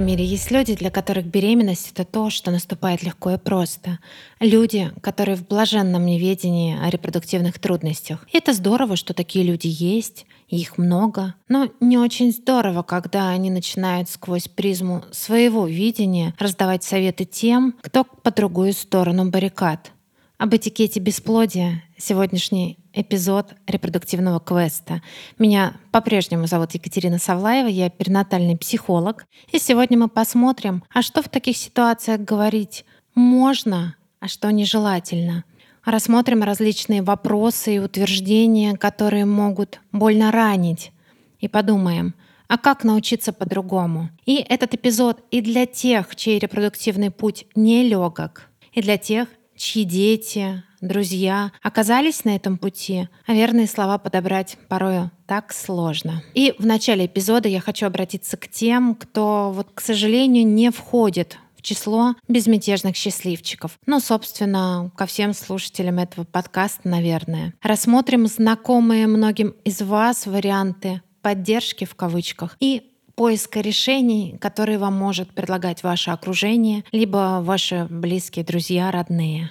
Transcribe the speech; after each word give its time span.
этом 0.00 0.06
мире 0.06 0.24
есть 0.24 0.50
люди, 0.50 0.74
для 0.74 0.90
которых 0.90 1.26
беременность— 1.26 1.90
это 1.92 2.06
то, 2.06 2.30
что 2.30 2.50
наступает 2.50 3.02
легко 3.02 3.32
и 3.32 3.36
просто. 3.36 3.98
Люди, 4.40 4.90
которые 5.02 5.36
в 5.36 5.46
блаженном 5.46 6.06
неведении 6.06 6.74
о 6.80 6.88
репродуктивных 6.88 7.58
трудностях. 7.58 8.26
И 8.32 8.38
это 8.38 8.54
здорово, 8.54 8.96
что 8.96 9.12
такие 9.12 9.44
люди 9.44 9.66
есть, 9.66 10.24
их 10.48 10.78
много. 10.78 11.34
Но 11.48 11.68
не 11.80 11.98
очень 11.98 12.32
здорово, 12.32 12.82
когда 12.82 13.28
они 13.28 13.50
начинают 13.50 14.08
сквозь 14.08 14.48
призму 14.48 15.04
своего 15.10 15.66
видения 15.66 16.34
раздавать 16.38 16.82
советы 16.82 17.26
тем, 17.26 17.74
кто 17.82 18.04
по 18.04 18.30
другую 18.30 18.72
сторону 18.72 19.28
баррикад. 19.28 19.92
Об 20.38 20.54
этикете 20.54 20.98
бесплодия 21.00 21.84
сегодняшний 21.98 22.78
эпизод 22.92 23.54
репродуктивного 23.66 24.40
квеста. 24.40 25.02
Меня 25.38 25.74
по-прежнему 25.92 26.46
зовут 26.46 26.72
Екатерина 26.72 27.18
Савлаева, 27.18 27.68
я 27.68 27.90
перинатальный 27.90 28.56
психолог. 28.56 29.24
И 29.52 29.58
сегодня 29.58 29.98
мы 29.98 30.08
посмотрим, 30.08 30.82
а 30.92 31.02
что 31.02 31.22
в 31.22 31.28
таких 31.28 31.56
ситуациях 31.56 32.20
говорить 32.20 32.84
можно, 33.14 33.96
а 34.20 34.28
что 34.28 34.50
нежелательно. 34.50 35.44
Рассмотрим 35.84 36.42
различные 36.42 37.02
вопросы 37.02 37.76
и 37.76 37.78
утверждения, 37.78 38.76
которые 38.76 39.24
могут 39.24 39.80
больно 39.92 40.30
ранить. 40.30 40.92
И 41.38 41.48
подумаем, 41.48 42.14
а 42.48 42.58
как 42.58 42.84
научиться 42.84 43.32
по-другому? 43.32 44.10
И 44.26 44.36
этот 44.36 44.74
эпизод 44.74 45.24
и 45.30 45.40
для 45.40 45.66
тех, 45.66 46.14
чей 46.16 46.38
репродуктивный 46.38 47.10
путь 47.10 47.46
не 47.54 47.88
легок, 47.88 48.50
и 48.72 48.82
для 48.82 48.98
тех, 48.98 49.28
чьи 49.56 49.84
дети, 49.84 50.62
друзья 50.80 51.52
оказались 51.62 52.24
на 52.24 52.36
этом 52.36 52.58
пути, 52.58 53.08
а 53.26 53.32
верные 53.32 53.66
слова 53.66 53.98
подобрать 53.98 54.56
порою 54.68 55.10
так 55.26 55.52
сложно. 55.52 56.22
И 56.34 56.54
в 56.58 56.66
начале 56.66 57.06
эпизода 57.06 57.48
я 57.48 57.60
хочу 57.60 57.86
обратиться 57.86 58.36
к 58.36 58.48
тем, 58.48 58.94
кто, 58.94 59.52
вот, 59.54 59.68
к 59.74 59.80
сожалению, 59.80 60.46
не 60.46 60.70
входит 60.70 61.38
в 61.56 61.62
число 61.62 62.14
безмятежных 62.26 62.96
счастливчиков. 62.96 63.78
Ну, 63.86 64.00
собственно, 64.00 64.90
ко 64.96 65.06
всем 65.06 65.34
слушателям 65.34 65.98
этого 65.98 66.24
подкаста, 66.24 66.88
наверное. 66.88 67.52
Рассмотрим 67.62 68.26
знакомые 68.26 69.06
многим 69.06 69.54
из 69.64 69.82
вас 69.82 70.26
варианты 70.26 71.02
поддержки 71.20 71.84
в 71.84 71.94
кавычках 71.94 72.56
и 72.60 72.90
поиска 73.14 73.60
решений, 73.60 74.38
которые 74.40 74.78
вам 74.78 74.94
может 74.94 75.34
предлагать 75.34 75.82
ваше 75.82 76.10
окружение, 76.10 76.84
либо 76.90 77.40
ваши 77.42 77.86
близкие 77.90 78.46
друзья, 78.46 78.90
родные. 78.90 79.50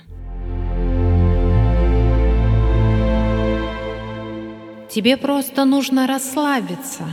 Тебе 4.89 5.17
просто 5.17 5.65
нужно 5.65 6.07
расслабиться. 6.07 7.03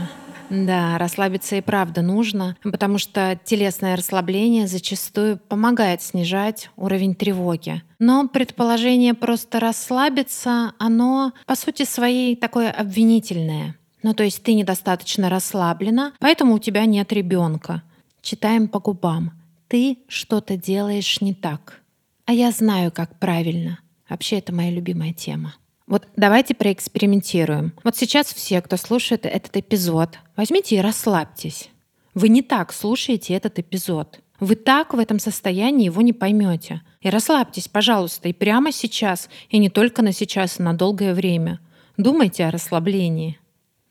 Да, 0.49 0.97
расслабиться 0.97 1.57
и 1.57 1.61
правда 1.61 2.01
нужно, 2.01 2.57
потому 2.63 2.97
что 2.97 3.39
телесное 3.43 3.95
расслабление 3.95 4.65
зачастую 4.65 5.37
помогает 5.37 6.01
снижать 6.01 6.71
уровень 6.75 7.13
тревоги. 7.13 7.83
Но 7.99 8.27
предположение 8.27 9.13
просто 9.13 9.59
расслабиться, 9.59 10.73
оно 10.79 11.33
по 11.45 11.55
сути 11.55 11.83
своей 11.83 12.35
такое 12.35 12.71
обвинительное. 12.71 13.75
Ну 14.01 14.15
то 14.15 14.23
есть 14.23 14.41
ты 14.41 14.53
недостаточно 14.55 15.29
расслаблена, 15.29 16.13
поэтому 16.19 16.55
у 16.55 16.59
тебя 16.59 16.85
нет 16.85 17.13
ребенка. 17.13 17.83
Читаем 18.21 18.69
по 18.69 18.79
губам. 18.79 19.33
Ты 19.67 19.99
что-то 20.07 20.57
делаешь 20.57 21.21
не 21.21 21.35
так. 21.35 21.81
А 22.25 22.33
я 22.33 22.51
знаю, 22.51 22.91
как 22.91 23.19
правильно. 23.19 23.79
Вообще 24.09 24.37
это 24.37 24.53
моя 24.53 24.71
любимая 24.71 25.13
тема. 25.13 25.55
Вот 25.87 26.07
давайте 26.17 26.53
проэкспериментируем. 26.53 27.73
Вот 27.83 27.95
сейчас 27.95 28.33
все, 28.33 28.61
кто 28.61 28.75
слушает 28.75 29.25
этот 29.25 29.55
эпизод, 29.55 30.19
возьмите 30.35 30.75
и 30.75 30.81
расслабьтесь. 30.81 31.69
Вы 32.13 32.29
не 32.29 32.41
так 32.41 32.73
слушаете 32.73 33.33
этот 33.33 33.57
эпизод. 33.59 34.19
Вы 34.39 34.55
так 34.55 34.93
в 34.93 34.99
этом 34.99 35.17
состоянии 35.17 35.85
его 35.85 36.01
не 36.01 36.13
поймете. 36.13 36.81
И 37.01 37.09
расслабьтесь, 37.09 37.67
пожалуйста, 37.67 38.27
и 38.27 38.33
прямо 38.33 38.71
сейчас, 38.71 39.29
и 39.49 39.57
не 39.57 39.69
только 39.69 40.01
на 40.01 40.11
сейчас, 40.11 40.59
а 40.59 40.63
на 40.63 40.73
долгое 40.73 41.13
время. 41.13 41.59
Думайте 41.95 42.45
о 42.45 42.51
расслаблении. 42.51 43.39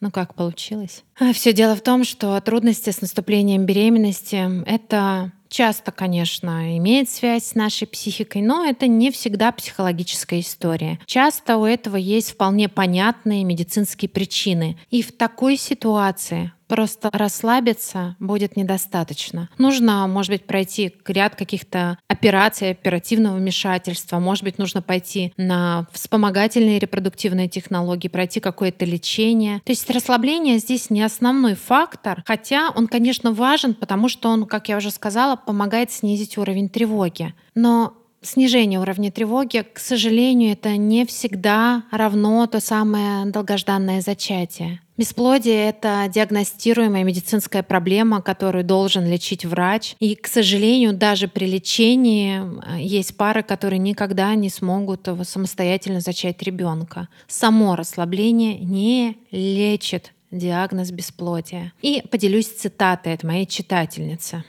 Ну 0.00 0.10
как 0.10 0.34
получилось? 0.34 1.02
А, 1.18 1.32
Все 1.32 1.52
дело 1.52 1.74
в 1.74 1.80
том, 1.80 2.04
что 2.04 2.38
трудности 2.40 2.90
с 2.90 3.00
наступлением 3.00 3.64
беременности— 3.64 4.62
это 4.66 5.32
часто, 5.48 5.92
конечно, 5.92 6.76
имеет 6.78 7.08
связь 7.08 7.44
с 7.44 7.54
нашей 7.54 7.86
психикой, 7.86 8.42
но 8.42 8.64
это 8.64 8.86
не 8.86 9.10
всегда 9.10 9.52
психологическая 9.52 10.40
история. 10.40 10.98
Часто 11.06 11.56
у 11.56 11.64
этого 11.64 11.96
есть 11.96 12.32
вполне 12.32 12.68
понятные 12.68 13.44
медицинские 13.44 14.08
причины. 14.08 14.78
И 14.90 15.02
в 15.02 15.16
такой 15.16 15.56
ситуации 15.56 16.52
Просто 16.68 17.10
расслабиться 17.12 18.16
будет 18.18 18.56
недостаточно. 18.56 19.48
Нужно, 19.58 20.06
может 20.06 20.32
быть, 20.32 20.44
пройти 20.44 20.94
ряд 21.06 21.36
каких-то 21.36 21.98
операций, 22.08 22.70
оперативного 22.70 23.36
вмешательства. 23.36 24.18
Может 24.18 24.44
быть, 24.44 24.58
нужно 24.58 24.82
пойти 24.82 25.32
на 25.36 25.86
вспомогательные 25.92 26.78
репродуктивные 26.78 27.48
технологии, 27.48 28.08
пройти 28.08 28.40
какое-то 28.40 28.84
лечение. 28.84 29.60
То 29.64 29.72
есть 29.72 29.88
расслабление 29.90 30.58
здесь 30.58 30.90
не 30.90 31.02
основной 31.02 31.54
фактор, 31.54 32.22
хотя 32.26 32.70
он, 32.74 32.88
конечно, 32.88 33.32
важен, 33.32 33.74
потому 33.74 34.08
что 34.08 34.28
он, 34.28 34.46
как 34.46 34.68
я 34.68 34.76
уже 34.76 34.90
сказала, 34.90 35.36
помогает 35.36 35.92
снизить 35.92 36.36
уровень 36.38 36.68
тревоги. 36.68 37.34
Но 37.54 37.94
снижение 38.22 38.80
уровня 38.80 39.10
тревоги, 39.12 39.64
к 39.72 39.78
сожалению, 39.78 40.52
это 40.52 40.76
не 40.76 41.06
всегда 41.06 41.84
равно 41.90 42.46
то 42.46 42.60
самое 42.60 43.26
долгожданное 43.26 44.00
зачатие. 44.00 44.80
Бесплодие— 44.96 45.68
это 45.68 46.06
диагностируемая 46.08 47.04
медицинская 47.04 47.62
проблема, 47.62 48.22
которую 48.22 48.64
должен 48.64 49.06
лечить 49.06 49.44
врач. 49.44 49.94
И, 50.00 50.14
к 50.14 50.26
сожалению, 50.26 50.94
даже 50.94 51.28
при 51.28 51.44
лечении 51.44 52.40
э, 52.40 52.80
есть 52.80 53.14
пары, 53.16 53.42
которые 53.42 53.78
никогда 53.78 54.34
не 54.34 54.48
смогут 54.48 55.06
самостоятельно 55.24 56.00
зачать 56.00 56.42
ребенка. 56.42 57.08
Само 57.28 57.76
расслабление 57.76 58.58
не 58.58 59.18
лечит 59.30 60.12
диагноз 60.30 60.90
бесплодия. 60.90 61.74
И 61.82 62.02
поделюсь 62.10 62.48
цитатой 62.48 63.12
от 63.12 63.22
моей 63.22 63.44
читательницы. 63.44 64.44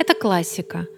Это 0.00 0.14
классика— 0.14 0.86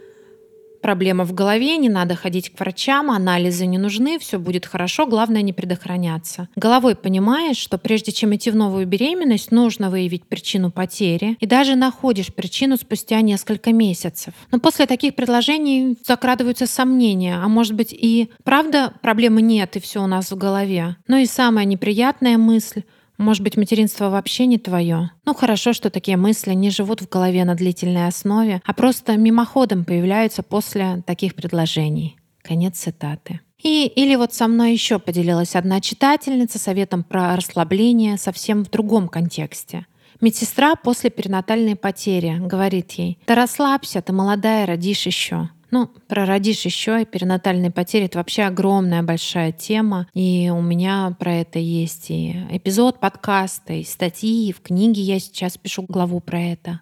Проблема 0.80 1.24
в 1.24 1.34
голове, 1.34 1.76
не 1.76 1.88
надо 1.88 2.14
ходить 2.16 2.50
к 2.50 2.58
врачам, 2.58 3.10
анализы 3.10 3.66
не 3.66 3.78
нужны, 3.78 4.18
все 4.18 4.38
будет 4.38 4.66
хорошо, 4.66 5.06
главное 5.06 5.42
не 5.42 5.52
предохраняться. 5.52 6.48
Головой 6.56 6.94
понимаешь, 6.94 7.58
что 7.58 7.76
прежде 7.76 8.12
чем 8.12 8.34
идти 8.34 8.50
в 8.50 8.56
новую 8.56 8.86
беременность, 8.86 9.52
нужно 9.52 9.90
выявить 9.90 10.24
причину 10.24 10.70
потери, 10.70 11.36
и 11.40 11.46
даже 11.46 11.74
находишь 11.74 12.32
причину 12.32 12.76
спустя 12.76 13.20
несколько 13.20 13.72
месяцев. 13.72 14.32
Но 14.50 14.58
после 14.58 14.86
таких 14.86 15.14
предложений 15.14 15.98
закрадываются 16.06 16.66
сомнения, 16.66 17.36
а 17.36 17.48
может 17.48 17.74
быть 17.74 17.92
и 17.92 18.30
правда 18.44 18.94
проблемы 19.02 19.42
нет, 19.42 19.76
и 19.76 19.80
все 19.80 20.02
у 20.02 20.06
нас 20.06 20.30
в 20.30 20.36
голове. 20.36 20.96
Но 21.06 21.18
и 21.18 21.26
самая 21.26 21.66
неприятная 21.66 22.38
мысль 22.38 22.82
может 23.20 23.42
быть, 23.42 23.56
материнство 23.56 24.08
вообще 24.08 24.46
не 24.46 24.58
твое? 24.58 25.10
Ну 25.24 25.34
хорошо, 25.34 25.72
что 25.72 25.90
такие 25.90 26.16
мысли 26.16 26.52
не 26.54 26.70
живут 26.70 27.00
в 27.00 27.08
голове 27.08 27.44
на 27.44 27.54
длительной 27.54 28.06
основе, 28.06 28.62
а 28.64 28.72
просто 28.74 29.16
мимоходом 29.16 29.84
появляются 29.84 30.42
после 30.42 31.02
таких 31.06 31.34
предложений. 31.34 32.16
Конец 32.42 32.78
цитаты. 32.78 33.40
И, 33.62 33.86
или 33.86 34.16
вот 34.16 34.32
со 34.32 34.48
мной 34.48 34.72
еще 34.72 34.98
поделилась 34.98 35.54
одна 35.54 35.80
читательница 35.80 36.58
советом 36.58 37.04
про 37.04 37.36
расслабление 37.36 38.16
совсем 38.16 38.64
в 38.64 38.70
другом 38.70 39.08
контексте. 39.08 39.86
Медсестра 40.20 40.74
после 40.76 41.10
перинатальной 41.10 41.76
потери 41.76 42.36
говорит 42.38 42.92
ей, 42.92 43.18
«Да 43.26 43.34
расслабься, 43.34 44.02
ты 44.02 44.12
молодая, 44.12 44.66
родишь 44.66 45.06
еще». 45.06 45.50
Ну, 45.70 45.88
про 46.08 46.26
родишь 46.26 46.64
еще 46.64 47.02
и 47.02 47.04
перинатальные 47.04 47.70
потери— 47.70 48.04
это 48.06 48.18
вообще 48.18 48.42
огромная 48.42 49.02
большая 49.02 49.52
тема. 49.52 50.08
И 50.14 50.50
у 50.52 50.60
меня 50.60 51.14
про 51.18 51.34
это 51.34 51.58
есть 51.58 52.10
и 52.10 52.36
эпизод 52.50 52.98
подкаста, 52.98 53.74
и 53.74 53.84
статьи, 53.84 54.48
и 54.48 54.52
в 54.52 54.60
книге 54.60 55.02
я 55.02 55.20
сейчас 55.20 55.56
пишу 55.56 55.84
главу 55.88 56.20
про 56.20 56.40
это. 56.40 56.80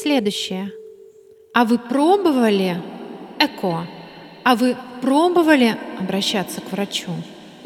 Следующее. 0.00 0.70
А 1.52 1.64
вы 1.64 1.78
пробовали 1.78 2.80
ЭКО? 3.40 3.86
А 4.44 4.54
вы 4.54 4.76
пробовали 5.02 5.76
обращаться 5.98 6.60
к 6.60 6.70
врачу? 6.70 7.10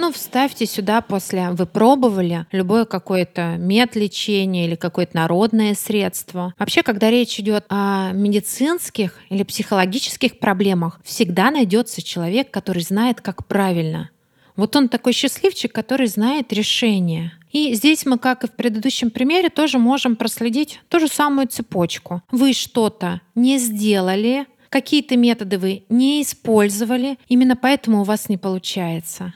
Ну, 0.04 0.12
вставьте 0.12 0.66
сюда 0.66 1.00
после 1.00 1.48
«вы 1.52 1.64
пробовали» 1.64 2.44
любое 2.52 2.84
какое-то 2.84 3.56
медлечение 3.56 4.66
или 4.66 4.74
какое-то 4.74 5.16
народное 5.16 5.74
средство. 5.74 6.52
Вообще, 6.58 6.82
когда 6.82 7.08
речь 7.10 7.40
идет 7.40 7.64
о 7.70 8.10
медицинских 8.12 9.18
или 9.30 9.44
психологических 9.44 10.38
проблемах, 10.38 11.00
всегда 11.04 11.50
найдется 11.50 12.02
человек, 12.02 12.50
который 12.50 12.82
знает, 12.82 13.22
как 13.22 13.46
правильно. 13.46 14.10
Вот 14.56 14.76
он 14.76 14.90
такой 14.90 15.14
счастливчик, 15.14 15.72
который 15.72 16.06
знает 16.06 16.52
решение. 16.52 17.32
И 17.50 17.72
здесь 17.72 18.04
мы, 18.04 18.18
как 18.18 18.44
и 18.44 18.46
в 18.46 18.52
предыдущем 18.52 19.10
примере, 19.10 19.48
тоже 19.48 19.78
можем 19.78 20.16
проследить 20.16 20.80
ту 20.90 21.00
же 21.00 21.08
самую 21.08 21.48
цепочку. 21.48 22.20
Вы 22.30 22.52
что-то 22.52 23.22
не 23.34 23.56
сделали, 23.56 24.44
какие-то 24.68 25.16
методы 25.16 25.56
вы 25.56 25.84
не 25.88 26.20
использовали, 26.20 27.16
именно 27.26 27.56
поэтому 27.56 28.02
у 28.02 28.04
вас 28.04 28.28
не 28.28 28.36
получается. 28.36 29.32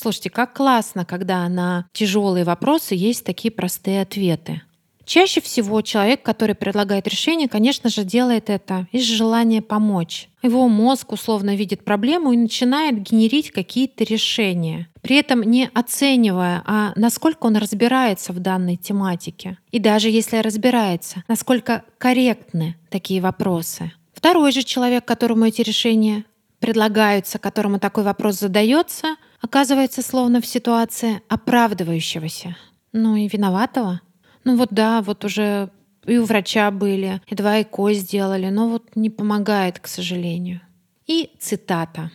Слушайте, 0.00 0.30
как 0.30 0.54
классно, 0.54 1.04
когда 1.04 1.46
на 1.46 1.84
тяжелые 1.92 2.46
вопросы 2.46 2.94
есть 2.94 3.22
такие 3.22 3.50
простые 3.50 4.00
ответы. 4.00 4.62
Чаще 5.04 5.42
всего 5.42 5.82
человек, 5.82 6.22
который 6.22 6.54
предлагает 6.54 7.06
решение, 7.06 7.50
конечно 7.50 7.90
же, 7.90 8.02
делает 8.04 8.48
это 8.48 8.86
из 8.92 9.02
желания 9.04 9.60
помочь. 9.60 10.30
Его 10.40 10.68
мозг 10.68 11.12
условно 11.12 11.54
видит 11.54 11.84
проблему 11.84 12.32
и 12.32 12.38
начинает 12.38 13.02
генерить 13.02 13.50
какие-то 13.50 14.04
решения, 14.04 14.88
при 15.02 15.16
этом 15.16 15.42
не 15.42 15.68
оценивая, 15.74 16.62
а 16.64 16.92
насколько 16.96 17.44
он 17.44 17.58
разбирается 17.58 18.32
в 18.32 18.38
данной 18.38 18.76
тематике. 18.76 19.58
И 19.70 19.78
даже 19.78 20.08
если 20.08 20.38
разбирается, 20.38 21.24
насколько 21.28 21.84
корректны 21.98 22.76
такие 22.88 23.20
вопросы. 23.20 23.92
Второй 24.14 24.52
же 24.52 24.62
человек, 24.62 25.04
которому 25.04 25.44
эти 25.44 25.60
решения 25.60 26.24
предлагаются, 26.60 27.38
которому 27.38 27.78
такой 27.80 28.04
вопрос 28.04 28.38
задается, 28.38 29.16
оказывается 29.40 30.02
словно 30.02 30.40
в 30.40 30.46
ситуации 30.46 31.22
оправдывающегося, 31.28 32.56
ну 32.92 33.16
и 33.16 33.28
виноватого. 33.28 34.00
Ну 34.44 34.56
вот 34.56 34.68
да, 34.70 35.02
вот 35.02 35.24
уже 35.24 35.70
и 36.06 36.18
у 36.18 36.24
врача 36.24 36.70
были, 36.70 37.20
и 37.26 37.34
два 37.34 37.60
ЭКО 37.60 37.92
сделали, 37.92 38.48
но 38.48 38.68
вот 38.68 38.96
не 38.96 39.10
помогает, 39.10 39.78
к 39.78 39.86
сожалению. 39.86 40.60
И 41.06 41.30
цитата. 41.38 42.10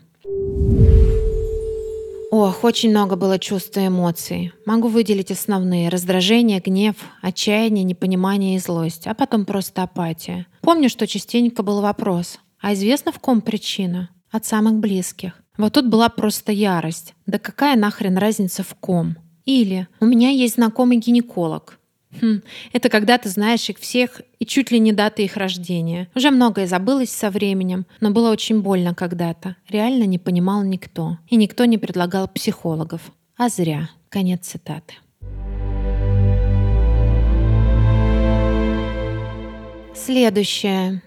Ох, 2.31 2.63
очень 2.63 2.89
много 2.89 3.15
было 3.15 3.39
чувств 3.39 3.77
и 3.77 3.87
эмоций. 3.87 4.51
Могу 4.65 4.89
выделить 4.89 5.31
основные. 5.31 5.89
Раздражение, 5.89 6.59
гнев, 6.59 6.95
отчаяние, 7.21 7.83
непонимание 7.85 8.55
и 8.55 8.59
злость. 8.59 9.07
А 9.07 9.13
потом 9.13 9.45
просто 9.45 9.83
апатия. 9.83 10.47
Помню, 10.61 10.89
что 10.89 11.07
частенько 11.07 11.63
был 11.63 11.79
вопрос. 11.81 12.39
А 12.59 12.73
известно, 12.73 13.11
в 13.11 13.19
ком 13.19 13.41
причина? 13.41 14.09
От 14.31 14.45
самых 14.45 14.73
близких. 14.75 15.41
Вот 15.57 15.73
тут 15.73 15.87
была 15.87 16.09
просто 16.09 16.51
ярость. 16.51 17.13
Да 17.25 17.39
какая 17.39 17.75
нахрен 17.75 18.17
разница 18.17 18.63
в 18.63 18.75
ком? 18.75 19.15
Или 19.45 19.87
у 19.99 20.05
меня 20.05 20.29
есть 20.29 20.55
знакомый 20.55 20.97
гинеколог. 20.97 21.79
Хм, 22.21 22.41
это 22.71 22.89
когда 22.89 23.17
ты 23.17 23.29
знаешь 23.29 23.69
их 23.69 23.77
всех 23.77 24.21
и 24.39 24.45
чуть 24.45 24.71
ли 24.71 24.79
не 24.79 24.91
даты 24.91 25.23
их 25.23 25.37
рождения. 25.37 26.09
Уже 26.15 26.31
многое 26.31 26.65
забылось 26.65 27.11
со 27.11 27.29
временем, 27.29 27.85
но 27.99 28.11
было 28.11 28.31
очень 28.31 28.61
больно 28.61 28.95
когда-то. 28.95 29.55
Реально 29.69 30.03
не 30.03 30.17
понимал 30.17 30.63
никто. 30.63 31.17
И 31.27 31.35
никто 31.35 31.65
не 31.65 31.77
предлагал 31.77 32.27
психологов. 32.27 33.11
А 33.37 33.49
зря. 33.49 33.89
Конец 34.09 34.47
цитаты. 34.47 34.95
Следующее. 39.93 41.01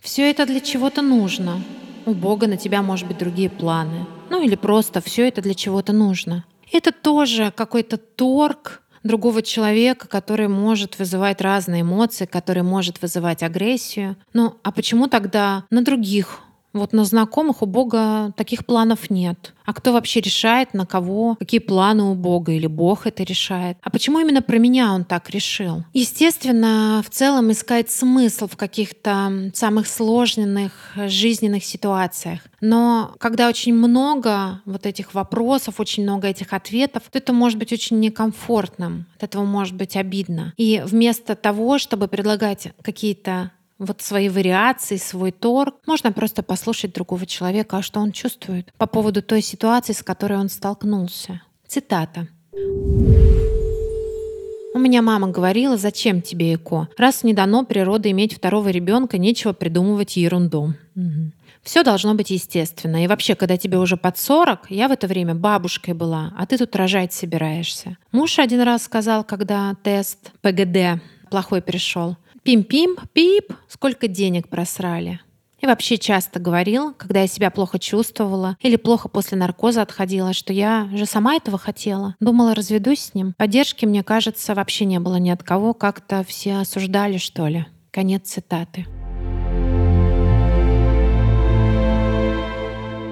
Все 0.00 0.30
это 0.30 0.46
для 0.46 0.60
чего-то 0.60 1.02
нужно. 1.02 1.62
У 2.06 2.14
Бога 2.14 2.46
на 2.46 2.56
тебя, 2.56 2.82
может 2.82 3.08
быть, 3.08 3.18
другие 3.18 3.50
планы. 3.50 4.06
Ну 4.30 4.40
или 4.40 4.54
просто 4.54 5.00
все 5.00 5.26
это 5.26 5.42
для 5.42 5.54
чего-то 5.54 5.92
нужно. 5.92 6.44
Это 6.72 6.92
тоже 6.92 7.52
какой-то 7.54 7.96
торг 7.96 8.82
другого 9.02 9.42
человека, 9.42 10.06
который 10.08 10.48
может 10.48 10.98
вызывать 10.98 11.40
разные 11.40 11.82
эмоции, 11.82 12.26
который 12.26 12.62
может 12.62 13.02
вызывать 13.02 13.42
агрессию. 13.42 14.16
Ну, 14.32 14.56
а 14.62 14.72
почему 14.72 15.08
тогда 15.08 15.64
на 15.70 15.82
других 15.82 16.40
вот 16.78 16.92
на 16.92 17.04
знакомых 17.04 17.62
у 17.62 17.66
Бога 17.66 18.32
таких 18.36 18.66
планов 18.66 19.10
нет. 19.10 19.52
А 19.64 19.74
кто 19.74 19.92
вообще 19.92 20.20
решает, 20.20 20.74
на 20.74 20.86
кого, 20.86 21.34
какие 21.34 21.58
планы 21.58 22.04
у 22.04 22.14
Бога, 22.14 22.52
или 22.52 22.68
Бог 22.68 23.06
это 23.06 23.24
решает? 23.24 23.78
А 23.82 23.90
почему 23.90 24.20
именно 24.20 24.40
про 24.40 24.58
меня 24.58 24.92
он 24.92 25.04
так 25.04 25.28
решил? 25.30 25.84
Естественно, 25.92 27.02
в 27.04 27.10
целом 27.10 27.50
искать 27.50 27.90
смысл 27.90 28.46
в 28.46 28.56
каких-то 28.56 29.50
самых 29.54 29.88
сложных 29.88 30.72
жизненных 30.94 31.64
ситуациях. 31.64 32.40
Но 32.60 33.14
когда 33.18 33.48
очень 33.48 33.74
много 33.74 34.62
вот 34.64 34.86
этих 34.86 35.14
вопросов, 35.14 35.80
очень 35.80 36.04
много 36.04 36.28
этих 36.28 36.52
ответов, 36.52 37.02
то 37.10 37.18
это 37.18 37.32
может 37.32 37.58
быть 37.58 37.72
очень 37.72 37.98
некомфортным. 37.98 39.06
От 39.16 39.24
этого 39.24 39.44
может 39.44 39.74
быть 39.74 39.96
обидно. 39.96 40.54
И 40.56 40.82
вместо 40.84 41.34
того, 41.34 41.78
чтобы 41.78 42.06
предлагать 42.06 42.68
какие-то 42.82 43.50
вот 43.78 44.02
свои 44.02 44.28
вариации, 44.28 44.96
свой 44.96 45.32
торг. 45.32 45.74
Можно 45.86 46.12
просто 46.12 46.42
послушать 46.42 46.92
другого 46.94 47.26
человека, 47.26 47.78
а 47.78 47.82
что 47.82 48.00
он 48.00 48.12
чувствует 48.12 48.72
по 48.78 48.86
поводу 48.86 49.22
той 49.22 49.42
ситуации, 49.42 49.92
с 49.92 50.02
которой 50.02 50.38
он 50.38 50.48
столкнулся. 50.48 51.42
Цитата. 51.66 52.28
У 54.74 54.78
меня 54.78 55.00
мама 55.00 55.28
говорила, 55.28 55.78
зачем 55.78 56.20
тебе 56.20 56.54
ЭКО? 56.54 56.88
Раз 56.98 57.24
не 57.24 57.32
дано 57.32 57.64
природы 57.64 58.10
иметь 58.10 58.34
второго 58.34 58.68
ребенка, 58.68 59.16
нечего 59.16 59.54
придумывать 59.54 60.16
ерунду. 60.16 60.74
Все 61.62 61.82
должно 61.82 62.14
быть 62.14 62.30
естественно. 62.30 63.02
И 63.02 63.06
вообще, 63.06 63.34
когда 63.34 63.56
тебе 63.56 63.78
уже 63.78 63.96
под 63.96 64.18
40, 64.18 64.70
я 64.70 64.88
в 64.88 64.92
это 64.92 65.06
время 65.06 65.34
бабушкой 65.34 65.94
была, 65.94 66.32
а 66.36 66.46
ты 66.46 66.58
тут 66.58 66.76
рожать 66.76 67.12
собираешься. 67.12 67.96
Муж 68.12 68.38
один 68.38 68.60
раз 68.60 68.84
сказал, 68.84 69.24
когда 69.24 69.74
тест 69.82 70.30
ПГД 70.42 71.02
плохой 71.30 71.62
пришел. 71.62 72.16
Пим-пим, 72.46 72.96
пип, 73.12 73.52
сколько 73.66 74.06
денег 74.06 74.48
просрали. 74.48 75.18
И 75.60 75.66
вообще 75.66 75.98
часто 75.98 76.38
говорил, 76.38 76.94
когда 76.94 77.22
я 77.22 77.26
себя 77.26 77.50
плохо 77.50 77.80
чувствовала 77.80 78.56
или 78.60 78.76
плохо 78.76 79.08
после 79.08 79.36
наркоза 79.36 79.82
отходила, 79.82 80.32
что 80.32 80.52
я 80.52 80.88
же 80.94 81.06
сама 81.06 81.34
этого 81.34 81.58
хотела. 81.58 82.14
Думала, 82.20 82.54
разведусь 82.54 83.00
с 83.00 83.14
ним. 83.14 83.34
Поддержки, 83.36 83.84
мне 83.84 84.04
кажется, 84.04 84.54
вообще 84.54 84.84
не 84.84 85.00
было 85.00 85.16
ни 85.16 85.28
от 85.28 85.42
кого. 85.42 85.74
Как-то 85.74 86.22
все 86.22 86.58
осуждали, 86.58 87.16
что 87.16 87.48
ли. 87.48 87.66
Конец 87.90 88.28
цитаты. 88.28 88.86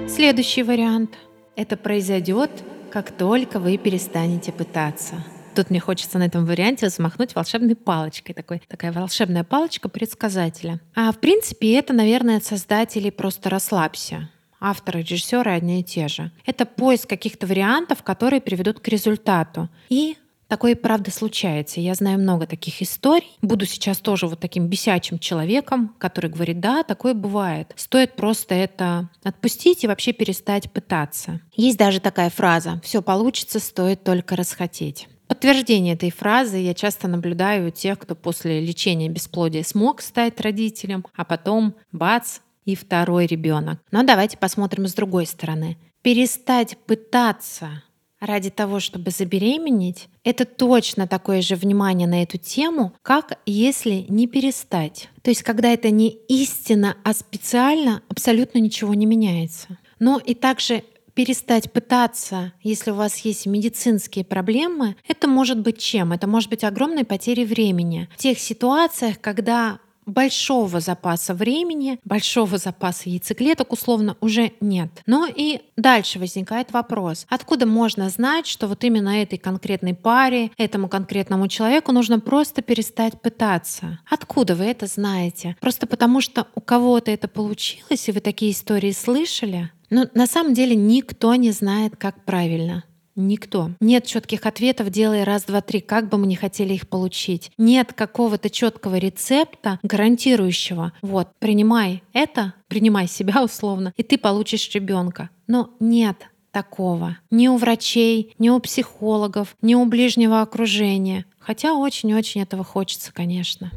Следующий 0.07 0.63
вариант. 0.63 1.11
Это 1.57 1.75
произойдет, 1.75 2.51
как 2.89 3.11
только 3.11 3.59
вы 3.59 3.77
перестанете 3.77 4.53
пытаться. 4.53 5.15
Тут 5.55 5.69
мне 5.69 5.79
хочется 5.79 6.19
на 6.19 6.23
этом 6.23 6.45
варианте 6.45 6.87
взмахнуть 6.87 7.33
волшебной 7.33 7.75
палочкой. 7.75 8.35
Такой, 8.35 8.61
такая 8.67 8.91
волшебная 8.91 9.43
палочка 9.43 9.87
предсказателя. 9.87 10.81
А 10.95 11.11
в 11.11 11.19
принципе 11.19 11.75
это, 11.75 11.93
наверное, 11.93 12.37
от 12.37 12.45
создателей 12.45 13.11
«Просто 13.11 13.49
расслабься». 13.49 14.29
Авторы, 14.59 15.01
режиссеры 15.01 15.51
одни 15.51 15.81
и 15.81 15.83
те 15.83 16.07
же. 16.07 16.31
Это 16.45 16.65
поиск 16.65 17.07
каких-то 17.07 17.45
вариантов, 17.47 18.03
которые 18.03 18.41
приведут 18.41 18.79
к 18.79 18.87
результату. 18.87 19.69
И 19.89 20.17
Такое, 20.47 20.75
правда, 20.75 21.09
случается. 21.09 21.81
Я 21.81 21.95
знаю 21.95 22.19
много 22.19 22.45
таких 22.45 22.79
историй. 22.81 23.35
Буду 23.41 23.65
сейчас 23.65 23.97
тоже 23.97 24.27
вот 24.27 24.39
таким 24.39 24.67
бесячим 24.67 25.17
человеком, 25.17 25.95
который 25.97 26.29
говорит, 26.29 26.59
да, 26.59 26.83
такое 26.83 27.15
бывает. 27.15 27.73
Стоит 27.75 28.15
просто 28.15 28.53
это 28.53 29.09
отпустить 29.23 29.83
и 29.83 29.87
вообще 29.87 30.13
перестать 30.13 30.71
пытаться. 30.71 31.41
Есть 31.55 31.79
даже 31.79 31.99
такая 31.99 32.29
фраза 32.29 32.79
«все 32.83 33.01
получится, 33.01 33.59
стоит 33.59 34.03
только 34.03 34.35
расхотеть». 34.35 35.07
Подтверждение 35.27 35.95
этой 35.95 36.11
фразы 36.11 36.57
я 36.57 36.73
часто 36.73 37.07
наблюдаю 37.07 37.67
у 37.67 37.71
тех, 37.71 37.99
кто 37.99 38.15
после 38.15 38.61
лечения 38.61 39.09
бесплодия 39.09 39.63
смог 39.63 40.01
стать 40.01 40.39
родителем, 40.39 41.05
а 41.15 41.25
потом 41.25 41.75
бац, 41.91 42.39
и 42.65 42.75
второй 42.75 43.27
ребенок. 43.27 43.79
Но 43.91 44.03
давайте 44.03 44.37
посмотрим 44.37 44.87
с 44.87 44.93
другой 44.93 45.25
стороны. 45.27 45.77
Перестать 46.01 46.77
пытаться 46.85 47.83
ради 48.19 48.49
того, 48.49 48.79
чтобы 48.79 49.11
забеременеть, 49.11 50.09
это 50.23 50.45
точно 50.45 51.07
такое 51.07 51.41
же 51.41 51.55
внимание 51.55 52.07
на 52.07 52.23
эту 52.23 52.37
тему, 52.37 52.93
как 53.01 53.39
если 53.45 54.05
не 54.09 54.27
перестать. 54.27 55.09
То 55.21 55.29
есть, 55.29 55.43
когда 55.43 55.69
это 55.69 55.91
не 55.91 56.09
истина, 56.27 56.97
а 57.03 57.13
специально, 57.13 58.01
абсолютно 58.09 58.59
ничего 58.59 58.93
не 58.93 59.05
меняется. 59.05 59.77
Но 59.99 60.17
и 60.17 60.33
также 60.33 60.83
перестать 61.15 61.71
пытаться, 61.71 62.53
если 62.61 62.91
у 62.91 62.95
вас 62.95 63.17
есть 63.19 63.47
медицинские 63.47 64.23
проблемы, 64.23 64.95
это 65.07 65.27
может 65.27 65.59
быть 65.59 65.79
чем? 65.79 66.11
Это 66.11 66.27
может 66.27 66.49
быть 66.49 66.63
огромной 66.63 67.05
потерей 67.05 67.45
времени. 67.45 68.07
В 68.13 68.17
тех 68.17 68.37
ситуациях, 68.37 69.19
когда 69.19 69.79
большого 70.05 70.79
запаса 70.79 71.33
времени, 71.33 71.99
большого 72.03 72.57
запаса 72.57 73.09
яйцеклеток 73.09 73.73
условно 73.73 74.17
уже 74.21 74.53
нет. 74.61 74.89
Но 75.05 75.27
и 75.27 75.61
дальше 75.77 76.19
возникает 76.19 76.71
вопрос, 76.71 77.25
откуда 77.29 77.65
можно 77.65 78.09
знать, 78.09 78.47
что 78.47 78.67
вот 78.67 78.83
именно 78.83 79.21
этой 79.21 79.37
конкретной 79.37 79.93
паре, 79.93 80.51
этому 80.57 80.89
конкретному 80.89 81.47
человеку 81.47 81.91
нужно 81.91 82.19
просто 82.19 82.61
перестать 82.61 83.21
пытаться? 83.21 83.99
Откуда 84.09 84.55
вы 84.55 84.65
это 84.65 84.87
знаете? 84.87 85.55
Просто 85.59 85.87
потому, 85.87 86.21
что 86.21 86.47
у 86.55 86.61
кого-то 86.61 87.11
это 87.11 87.27
получилось, 87.27 88.07
и 88.07 88.11
вы 88.11 88.19
такие 88.19 88.51
истории 88.51 88.91
слышали? 88.91 89.71
Но 89.89 90.07
на 90.13 90.27
самом 90.27 90.53
деле 90.53 90.75
никто 90.75 91.35
не 91.35 91.51
знает, 91.51 91.95
как 91.95 92.25
правильно. 92.25 92.83
Никто. 93.15 93.71
Нет 93.79 94.05
четких 94.05 94.45
ответов, 94.45 94.89
делай 94.89 95.23
раз, 95.23 95.43
два, 95.43 95.61
три, 95.61 95.79
как 95.79 96.09
бы 96.09 96.17
мы 96.17 96.27
ни 96.27 96.35
хотели 96.35 96.73
их 96.73 96.87
получить. 96.87 97.51
Нет 97.57 97.93
какого-то 97.93 98.49
четкого 98.49 98.97
рецепта, 98.97 99.79
гарантирующего. 99.83 100.93
Вот, 101.01 101.29
принимай 101.39 102.03
это, 102.13 102.53
принимай 102.67 103.07
себя 103.07 103.43
условно, 103.43 103.93
и 103.95 104.03
ты 104.03 104.17
получишь 104.17 104.69
ребенка. 104.73 105.29
Но 105.47 105.71
нет 105.79 106.27
такого. 106.51 107.17
Ни 107.31 107.47
у 107.49 107.57
врачей, 107.57 108.33
ни 108.39 108.49
у 108.49 108.59
психологов, 108.59 109.55
ни 109.61 109.75
у 109.75 109.85
ближнего 109.85 110.41
окружения. 110.41 111.25
Хотя 111.37 111.73
очень-очень 111.73 112.41
этого 112.41 112.63
хочется, 112.63 113.11
конечно. 113.13 113.71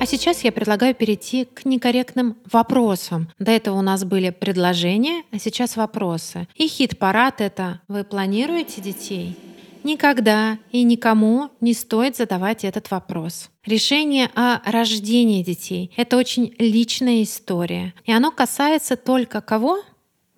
А 0.00 0.06
сейчас 0.06 0.44
я 0.44 0.50
предлагаю 0.50 0.94
перейти 0.94 1.44
к 1.44 1.66
некорректным 1.66 2.38
вопросам. 2.50 3.28
До 3.38 3.52
этого 3.52 3.76
у 3.76 3.82
нас 3.82 4.02
были 4.04 4.30
предложения, 4.30 5.24
а 5.30 5.38
сейчас 5.38 5.76
вопросы. 5.76 6.48
И 6.54 6.68
хит-парад— 6.68 7.34
это 7.42 7.82
«Вы 7.86 8.04
планируете 8.04 8.80
детей?» 8.80 9.36
никогда 9.82 10.58
и 10.72 10.82
никому 10.82 11.50
не 11.60 11.74
стоит 11.74 12.16
задавать 12.16 12.64
этот 12.64 12.90
вопрос. 12.90 13.50
Решение 13.64 14.30
о 14.34 14.60
рождении 14.70 15.42
детей— 15.42 15.90
это 15.96 16.16
очень 16.16 16.54
личная 16.58 17.22
история. 17.22 17.94
И 18.04 18.12
оно 18.12 18.30
касается 18.30 18.96
только 18.96 19.40
кого? 19.40 19.82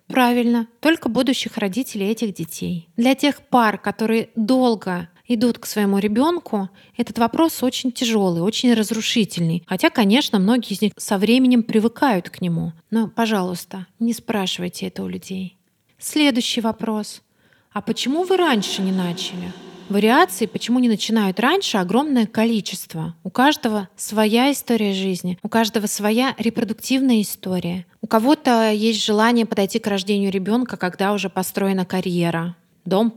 Правильно, 0.07 0.67
только 0.79 1.09
будущих 1.09 1.57
родителей 1.57 2.07
этих 2.07 2.33
детей. 2.33 2.89
Для 2.97 3.15
тех 3.15 3.41
пар, 3.41 3.77
которые 3.77 4.29
долго 4.35 5.09
идут 5.27 5.57
к 5.57 5.65
своему 5.65 5.99
ребенку, 5.99 6.69
этот 6.97 7.17
вопрос 7.17 7.63
очень 7.63 7.91
тяжелый, 7.91 8.41
очень 8.41 8.73
разрушительный. 8.73 9.63
Хотя, 9.67 9.89
конечно, 9.89 10.39
многие 10.39 10.73
из 10.73 10.81
них 10.81 10.93
со 10.97 11.17
временем 11.17 11.63
привыкают 11.63 12.29
к 12.29 12.41
нему. 12.41 12.73
Но, 12.91 13.07
пожалуйста, 13.07 13.87
не 13.99 14.13
спрашивайте 14.13 14.87
это 14.87 15.03
у 15.03 15.07
людей. 15.07 15.57
Следующий 15.97 16.61
вопрос. 16.61 17.21
А 17.71 17.81
почему 17.81 18.23
вы 18.23 18.37
раньше 18.37 18.81
не 18.81 18.91
начали? 18.91 19.51
Вариаций, 19.89 20.47
почему 20.47 20.79
не 20.79 20.87
начинают 20.87 21.39
раньше, 21.39 21.77
огромное 21.77 22.25
количество. 22.25 23.15
У 23.23 23.29
каждого 23.29 23.89
своя 23.95 24.51
история 24.51 24.93
жизни, 24.93 25.37
у 25.43 25.49
каждого 25.49 25.87
своя 25.87 26.35
репродуктивная 26.37 27.21
история. 27.21 27.85
У 28.01 28.07
кого-то 28.07 28.71
есть 28.71 29.03
желание 29.03 29.45
подойти 29.45 29.79
к 29.79 29.87
рождению 29.87 30.31
ребенка, 30.31 30.77
когда 30.77 31.13
уже 31.13 31.29
построена 31.29 31.85
карьера, 31.85 32.55
дом 32.85 33.11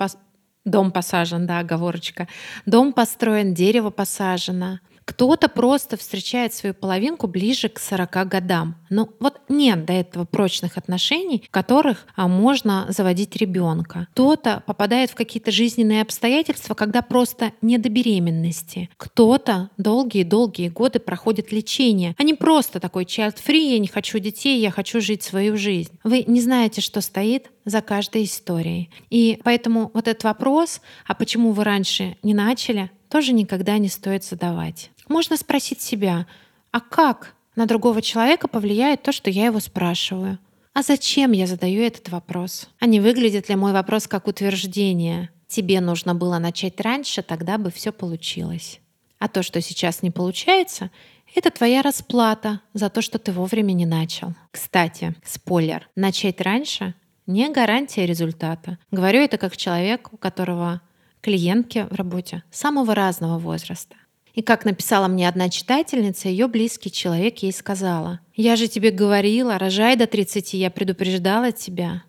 Дом 0.67 0.91
посажен, 0.91 1.47
да, 1.47 1.61
оговорочка. 1.61 2.27
Дом 2.67 2.93
построен, 2.93 3.55
дерево 3.55 3.91
посажено. 3.91 4.81
Кто-то 5.07 5.49
просто 5.49 5.97
встречает 5.97 6.53
свою 6.53 6.75
половинку 6.75 7.27
ближе 7.29 7.69
к 7.69 7.79
40 7.79 8.29
годам. 8.29 8.77
Ну 8.91 9.09
вот 9.21 9.41
нет 9.49 9.85
до 9.87 9.93
этого 9.93 10.25
прочных 10.25 10.77
отношений, 10.77 11.45
в 11.47 11.51
которых 11.51 12.07
а, 12.17 12.29
можно 12.29 12.87
заводить 12.91 13.37
ребенка. 13.37 14.09
Кто-то 14.13 14.63
попадает 14.67 15.11
в 15.11 15.15
какие-то 15.15 15.53
жизненные 15.53 16.03
обстоятельства, 16.03 16.75
когда 16.75 17.03
просто 17.03 17.53
не 17.63 17.79
до 17.79 17.89
беременности. 17.89 18.91
Кто-то 18.97 19.71
долгие-долгие 19.79 20.69
годы 20.69 20.99
проходит 20.99 21.53
лечение, 21.53 22.15
а 22.19 22.25
просто 22.37 22.81
такой 22.81 23.05
child-free, 23.05 23.73
я 23.73 23.79
не 23.79 23.89
хочу 23.89 24.19
детей, 24.19 24.61
я 24.61 24.71
хочу 24.71 25.01
жить 25.01 25.23
свою 25.23 25.57
жизнь. 25.57 25.99
Вы 26.05 26.25
не 26.27 26.41
знаете, 26.41 26.81
что 26.81 27.01
стоит 27.01 27.51
за 27.65 27.81
каждой 27.81 28.25
историей. 28.25 28.91
И 29.11 29.41
поэтому 29.45 29.91
вот 29.95 30.09
этот 30.09 30.25
вопрос, 30.25 30.81
а 31.07 31.15
почему 31.15 31.53
вы 31.53 31.65
раньше 31.65 32.17
не 32.23 32.35
начали, 32.35 32.91
тоже 33.09 33.33
никогда 33.33 33.79
не 33.79 33.89
стоит 33.89 34.25
задавать. 34.25 34.91
Можно 35.09 35.37
спросить 35.37 35.81
себя, 35.81 36.27
а 36.71 36.81
как 36.81 37.35
на 37.55 37.67
другого 37.67 38.03
человека 38.03 38.49
повлияет 38.49 39.03
то, 39.03 39.13
что 39.13 39.31
я 39.31 39.47
его 39.47 39.61
спрашиваю? 39.61 40.39
А 40.75 40.83
зачем 40.83 41.33
я 41.33 41.47
задаю 41.47 41.83
этот 41.83 42.11
вопрос? 42.11 42.69
А 42.81 42.87
не 42.87 43.01
выглядит 43.01 43.49
ли 43.49 43.57
мой 43.57 43.73
вопрос 43.73 44.07
как 44.07 44.27
утверждение? 44.27 45.31
Тебе 45.49 45.81
нужно 45.81 46.15
было 46.15 46.39
начать 46.39 46.81
раньше, 46.81 47.23
тогда 47.23 47.57
бы 47.57 47.71
все 47.71 47.93
получилось. 47.93 48.81
А 49.19 49.29
то, 49.29 49.43
что 49.43 49.63
сейчас 49.63 50.03
не 50.03 50.11
получается, 50.11 50.91
это 51.35 51.51
твоя 51.51 51.83
расплата 51.83 52.61
за 52.75 52.91
то, 52.91 53.01
что 53.01 53.19
ты 53.19 53.33
вовремя 53.33 53.73
не 53.73 53.87
начал. 53.87 54.35
Кстати, 54.51 55.15
спойлер, 55.25 55.89
начать 55.97 56.41
раньше 56.41 56.95
не 57.27 57.49
гарантия 57.51 58.07
результата. 58.07 58.79
Говорю 58.91 59.21
это 59.21 59.39
как 59.39 59.57
человек, 59.57 60.13
у 60.13 60.17
которого 60.17 60.81
клиентки 61.21 61.87
в 61.91 61.95
работе 61.95 62.43
самого 62.51 62.95
разного 62.95 63.39
возраста. 63.39 63.97
И 64.37 64.43
как 64.43 64.67
написала 64.67 65.09
мне 65.09 65.29
одна 65.29 65.49
читательница, 65.49 66.29
ее 66.29 66.47
близкий 66.47 66.93
человек 66.93 67.39
ей 67.39 67.53
сказала, 67.53 68.21
«Я 68.35 68.55
же 68.57 68.69
тебе 68.69 68.91
говорила, 68.91 69.59
рожай 69.59 69.97
до 69.97 70.07
30, 70.07 70.53
я 70.53 70.71
предупреждала 70.71 71.53
тебя». 71.53 72.05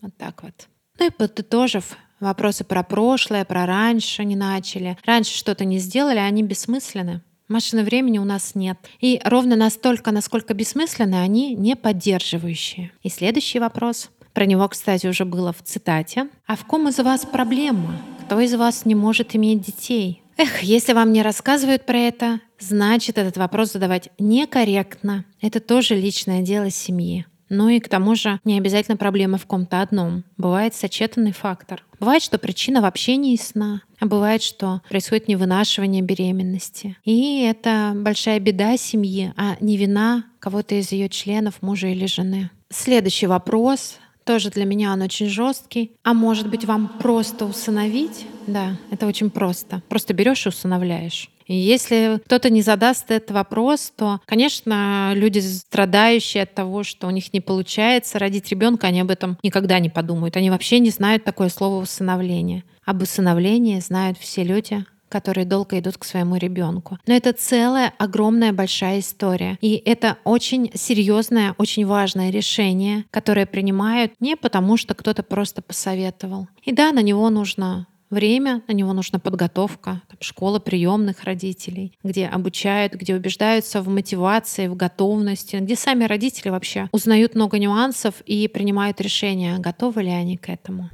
Вот 0.00 0.16
так 0.16 0.44
вот. 0.44 0.68
Ну 1.00 1.08
и 1.08 1.10
подытожив, 1.10 1.96
вопросы 2.20 2.62
про 2.62 2.84
прошлое, 2.84 3.44
про 3.44 3.66
раньше 3.66 4.24
не 4.24 4.36
начали, 4.36 4.96
раньше 5.04 5.36
что-то 5.36 5.64
не 5.64 5.78
сделали, 5.78 6.18
они 6.18 6.44
бессмысленны. 6.44 7.22
Машины 7.48 7.82
времени 7.82 8.18
у 8.18 8.24
нас 8.24 8.54
нет. 8.54 8.78
И 9.00 9.20
ровно 9.24 9.56
настолько, 9.56 10.12
насколько 10.12 10.54
бессмысленны, 10.54 11.16
они 11.16 11.56
не 11.56 11.74
поддерживающие. 11.74 12.92
И 13.02 13.08
следующий 13.08 13.58
вопрос. 13.58 14.10
Про 14.32 14.46
него, 14.46 14.66
кстати, 14.68 15.08
уже 15.08 15.24
было 15.24 15.52
в 15.52 15.62
цитате. 15.62 16.28
А 16.46 16.54
в 16.54 16.64
ком 16.64 16.88
из 16.88 16.98
вас 16.98 17.26
проблема? 17.26 18.00
Кто 18.24 18.40
из 18.40 18.54
вас 18.54 18.86
не 18.86 18.94
может 18.94 19.34
иметь 19.34 19.60
детей? 19.60 20.21
Эх, 20.42 20.64
если 20.64 20.92
вам 20.92 21.12
не 21.12 21.22
рассказывают 21.22 21.86
про 21.86 21.98
это, 21.98 22.40
значит 22.58 23.16
этот 23.16 23.36
вопрос 23.36 23.74
задавать 23.74 24.08
некорректно. 24.18 25.24
Это 25.40 25.60
тоже 25.60 25.94
личное 25.94 26.42
дело 26.42 26.68
семьи. 26.68 27.26
Ну 27.48 27.68
и 27.68 27.78
к 27.78 27.88
тому 27.88 28.16
же 28.16 28.40
не 28.42 28.58
обязательно 28.58 28.96
проблема 28.96 29.38
в 29.38 29.46
ком-то 29.46 29.82
одном. 29.82 30.24
Бывает 30.36 30.74
сочетанный 30.74 31.30
фактор. 31.30 31.84
Бывает, 32.00 32.24
что 32.24 32.38
причина 32.38 32.80
вообще 32.80 33.14
не 33.14 33.36
ясна, 33.36 33.82
а 34.00 34.06
бывает, 34.06 34.42
что 34.42 34.82
происходит 34.88 35.28
невынашивание 35.28 36.02
беременности. 36.02 36.96
И 37.04 37.42
это 37.42 37.92
большая 37.94 38.40
беда 38.40 38.76
семьи, 38.76 39.32
а 39.36 39.56
не 39.60 39.76
вина 39.76 40.24
кого-то 40.40 40.74
из 40.74 40.90
ее 40.90 41.08
членов, 41.08 41.62
мужа 41.62 41.86
или 41.86 42.06
жены. 42.06 42.50
Следующий 42.68 43.28
вопрос 43.28 43.98
тоже 44.24 44.50
для 44.50 44.64
меня 44.64 44.92
он 44.92 45.02
очень 45.02 45.28
жесткий. 45.28 45.92
А 46.02 46.14
может 46.14 46.48
быть, 46.48 46.64
вам 46.64 46.88
просто 46.98 47.44
усыновить? 47.44 48.26
Да, 48.46 48.76
это 48.90 49.06
очень 49.06 49.30
просто. 49.30 49.82
Просто 49.88 50.14
берешь 50.14 50.46
и 50.46 50.48
усыновляешь. 50.48 51.30
И 51.46 51.56
если 51.56 52.20
кто-то 52.24 52.50
не 52.50 52.62
задаст 52.62 53.10
этот 53.10 53.32
вопрос, 53.32 53.92
то, 53.96 54.20
конечно, 54.26 55.12
люди, 55.14 55.40
страдающие 55.40 56.44
от 56.44 56.54
того, 56.54 56.82
что 56.82 57.06
у 57.06 57.10
них 57.10 57.32
не 57.32 57.40
получается 57.40 58.18
родить 58.18 58.48
ребенка, 58.48 58.86
они 58.86 59.00
об 59.00 59.10
этом 59.10 59.38
никогда 59.42 59.78
не 59.78 59.90
подумают. 59.90 60.36
Они 60.36 60.50
вообще 60.50 60.78
не 60.78 60.90
знают 60.90 61.24
такое 61.24 61.48
слово 61.48 61.82
усыновление. 61.82 62.64
Об 62.84 63.02
усыновлении 63.02 63.80
знают 63.80 64.18
все 64.18 64.44
люди, 64.44 64.84
которые 65.12 65.44
долго 65.44 65.78
идут 65.78 65.98
к 65.98 66.04
своему 66.04 66.36
ребенку. 66.36 66.98
Но 67.06 67.12
это 67.12 67.34
целая 67.34 67.92
огромная 67.98 68.54
большая 68.54 69.00
история. 69.00 69.58
И 69.60 69.74
это 69.84 70.16
очень 70.24 70.70
серьезное, 70.74 71.54
очень 71.58 71.84
важное 71.84 72.30
решение, 72.30 73.04
которое 73.10 73.44
принимают 73.44 74.12
не 74.20 74.36
потому, 74.36 74.78
что 74.78 74.94
кто-то 74.94 75.22
просто 75.22 75.60
посоветовал. 75.60 76.48
И 76.64 76.72
да, 76.72 76.92
на 76.92 77.02
него 77.02 77.28
нужно 77.28 77.86
время, 78.08 78.62
на 78.68 78.72
него 78.72 78.94
нужна 78.94 79.18
подготовка, 79.18 80.00
там, 80.08 80.16
школа 80.20 80.58
приемных 80.60 81.24
родителей, 81.24 81.92
где 82.02 82.26
обучают, 82.26 82.94
где 82.94 83.14
убеждаются 83.14 83.82
в 83.82 83.88
мотивации, 83.88 84.68
в 84.68 84.76
готовности, 84.76 85.56
где 85.56 85.76
сами 85.76 86.04
родители 86.04 86.48
вообще 86.48 86.88
узнают 86.92 87.34
много 87.34 87.58
нюансов 87.58 88.22
и 88.24 88.48
принимают 88.48 89.00
решение, 89.00 89.58
готовы 89.58 90.04
ли 90.04 90.10
они 90.10 90.38
к 90.38 90.48
этому. 90.48 90.90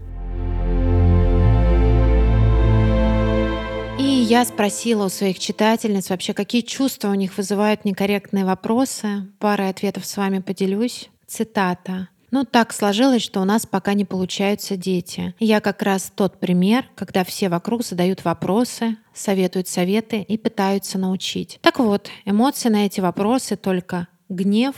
Я 4.28 4.44
спросила 4.44 5.06
у 5.06 5.08
своих 5.08 5.38
читательниц 5.38 6.10
вообще, 6.10 6.34
какие 6.34 6.60
чувства 6.60 7.08
у 7.08 7.14
них 7.14 7.38
вызывают 7.38 7.86
некорректные 7.86 8.44
вопросы. 8.44 9.26
Парой 9.38 9.70
ответов 9.70 10.04
с 10.04 10.18
вами 10.18 10.40
поделюсь. 10.40 11.08
Цитата. 11.26 12.10
Ну, 12.30 12.44
так 12.44 12.74
сложилось, 12.74 13.22
что 13.22 13.40
у 13.40 13.44
нас 13.44 13.64
пока 13.64 13.94
не 13.94 14.04
получаются 14.04 14.76
дети. 14.76 15.34
Я 15.38 15.62
как 15.62 15.80
раз 15.80 16.12
тот 16.14 16.40
пример, 16.40 16.84
когда 16.94 17.24
все 17.24 17.48
вокруг 17.48 17.82
задают 17.82 18.22
вопросы, 18.22 18.98
советуют 19.14 19.66
советы 19.66 20.20
и 20.20 20.36
пытаются 20.36 20.98
научить. 20.98 21.58
Так 21.62 21.78
вот, 21.78 22.10
эмоции 22.26 22.68
на 22.68 22.84
эти 22.84 23.00
вопросы 23.00 23.56
только 23.56 24.08
гнев, 24.28 24.74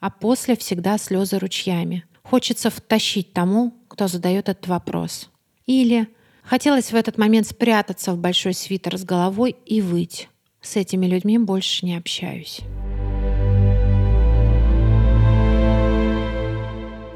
а 0.00 0.10
после 0.10 0.54
всегда 0.54 0.98
слезы 0.98 1.38
ручьями. 1.38 2.04
Хочется 2.24 2.68
втащить 2.68 3.32
тому, 3.32 3.72
кто 3.88 4.06
задает 4.06 4.50
этот 4.50 4.66
вопрос. 4.66 5.30
Или 5.64 6.08
Хотелось 6.42 6.92
в 6.92 6.94
этот 6.94 7.18
момент 7.18 7.46
спрятаться 7.46 8.12
в 8.12 8.18
большой 8.18 8.54
свитер 8.54 8.98
с 8.98 9.04
головой 9.04 9.56
и 9.64 9.80
выть. 9.80 10.28
С 10.60 10.76
этими 10.76 11.06
людьми 11.06 11.38
больше 11.38 11.86
не 11.86 11.96
общаюсь. 11.96 12.60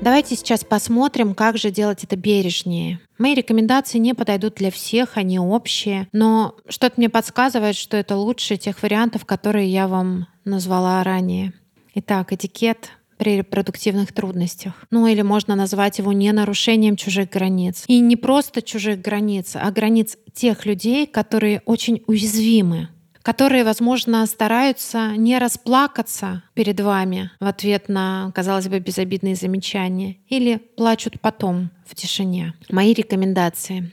Давайте 0.00 0.37
сейчас 0.37 0.62
посмотрим, 0.62 1.35
как 1.35 1.59
же 1.59 1.71
делать 1.73 2.04
это 2.04 2.14
бережнее. 2.14 3.00
Мои 3.18 3.35
рекомендации 3.35 3.99
не 3.99 4.14
подойдут 4.14 4.54
для 4.54 4.71
всех, 4.71 5.16
они 5.16 5.40
общие, 5.40 6.06
но 6.12 6.54
что-то 6.68 6.95
мне 6.99 7.09
подсказывает, 7.09 7.75
что 7.75 7.97
это 7.97 8.16
лучше 8.16 8.56
тех 8.56 8.80
вариантов, 8.83 9.25
которые 9.25 9.68
я 9.68 9.88
вам 9.88 10.28
назвала 10.45 11.02
ранее. 11.02 11.52
Итак, 11.95 12.33
этикет 12.33 12.90
при 13.16 13.38
репродуктивных 13.38 14.12
трудностях. 14.12 14.75
Ну 14.90 15.06
или 15.06 15.23
можно 15.23 15.54
назвать 15.54 15.99
его 15.99 16.12
не 16.12 16.32
нарушением 16.32 16.96
чужих 16.96 17.30
границ. 17.30 17.85
И 17.87 18.00
не 18.00 18.16
просто 18.16 18.62
чужих 18.62 19.00
границ, 19.00 19.52
а 19.54 19.70
границ 19.70 20.16
тех 20.35 20.66
людей, 20.66 21.06
которые 21.06 21.62
очень 21.64 22.02
уязвимы 22.06 22.88
которые, 23.26 23.64
возможно, 23.64 24.25
стараются 24.26 25.16
не 25.16 25.37
расплакаться 25.40 26.44
перед 26.54 26.78
вами 26.78 27.32
в 27.40 27.46
ответ 27.46 27.88
на, 27.88 28.30
казалось 28.37 28.68
бы, 28.68 28.78
безобидные 28.78 29.35
замечания 29.35 30.18
или 30.28 30.58
плачут 30.76 31.20
потом 31.20 31.70
в 31.85 31.96
тишине. 31.96 32.54
Мои 32.70 32.94
рекомендации. 32.94 33.90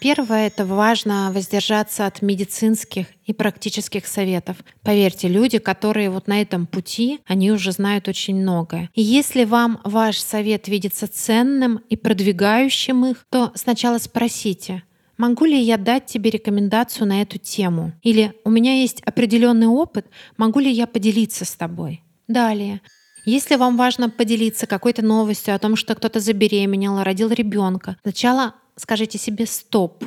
Первое— 0.00 0.46
это 0.48 0.66
важно 0.66 1.30
воздержаться 1.32 2.06
от 2.06 2.20
медицинских 2.20 3.06
и 3.24 3.32
практических 3.32 4.06
советов. 4.06 4.56
Поверьте, 4.82 5.28
люди, 5.28 5.58
которые 5.58 6.10
вот 6.10 6.26
на 6.26 6.42
этом 6.42 6.66
пути, 6.66 7.20
они 7.26 7.52
уже 7.52 7.72
знают 7.72 8.08
очень 8.08 8.36
многое. 8.36 8.90
И 8.94 9.02
если 9.02 9.44
вам 9.44 9.80
ваш 9.84 10.18
совет 10.18 10.68
видится 10.68 11.08
ценным 11.08 11.80
и 11.88 11.96
продвигающим 11.96 13.06
их, 13.06 13.26
то 13.30 13.52
сначала 13.54 13.98
спросите, 13.98 14.82
Могу 15.16 15.44
ли 15.44 15.60
я 15.60 15.76
дать 15.76 16.06
тебе 16.06 16.30
рекомендацию 16.30 17.06
на 17.06 17.22
эту 17.22 17.38
тему? 17.38 17.92
Или 18.02 18.32
у 18.44 18.50
меня 18.50 18.80
есть 18.80 19.00
определенный 19.02 19.68
опыт, 19.68 20.06
могу 20.36 20.58
ли 20.58 20.70
я 20.70 20.86
поделиться 20.86 21.44
с 21.44 21.54
тобой? 21.54 22.02
Далее. 22.26 22.80
Если 23.24 23.56
вам 23.56 23.76
важно 23.76 24.10
поделиться 24.10 24.66
какой-то 24.66 25.02
новостью 25.02 25.54
о 25.54 25.58
том, 25.58 25.76
что 25.76 25.94
кто-то 25.94 26.20
забеременел, 26.20 27.02
родил 27.02 27.30
ребенка, 27.30 27.96
сначала 28.02 28.54
скажите 28.76 29.18
себе 29.18 29.46
«стоп», 29.46 30.04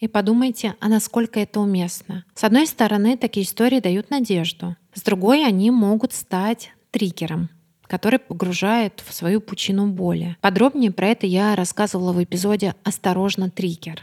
и 0.00 0.06
подумайте, 0.06 0.76
а 0.78 0.88
насколько 0.88 1.40
это 1.40 1.58
уместно. 1.58 2.24
С 2.34 2.44
одной 2.44 2.68
стороны, 2.68 3.16
такие 3.16 3.44
истории 3.44 3.80
дают 3.80 4.10
надежду. 4.10 4.76
С 4.94 5.02
другой, 5.02 5.44
они 5.44 5.70
могут 5.70 6.12
стать 6.12 6.72
триггером 6.90 7.50
который 7.88 8.18
погружает 8.18 9.02
в 9.04 9.12
свою 9.14 9.40
пучину 9.40 9.86
боли. 9.86 10.36
Подробнее 10.42 10.92
про 10.92 11.08
это 11.08 11.26
я 11.26 11.56
рассказывала 11.56 12.12
в 12.12 12.22
эпизоде 12.22 12.74
«Осторожно, 12.84 13.50
триггер». 13.50 14.02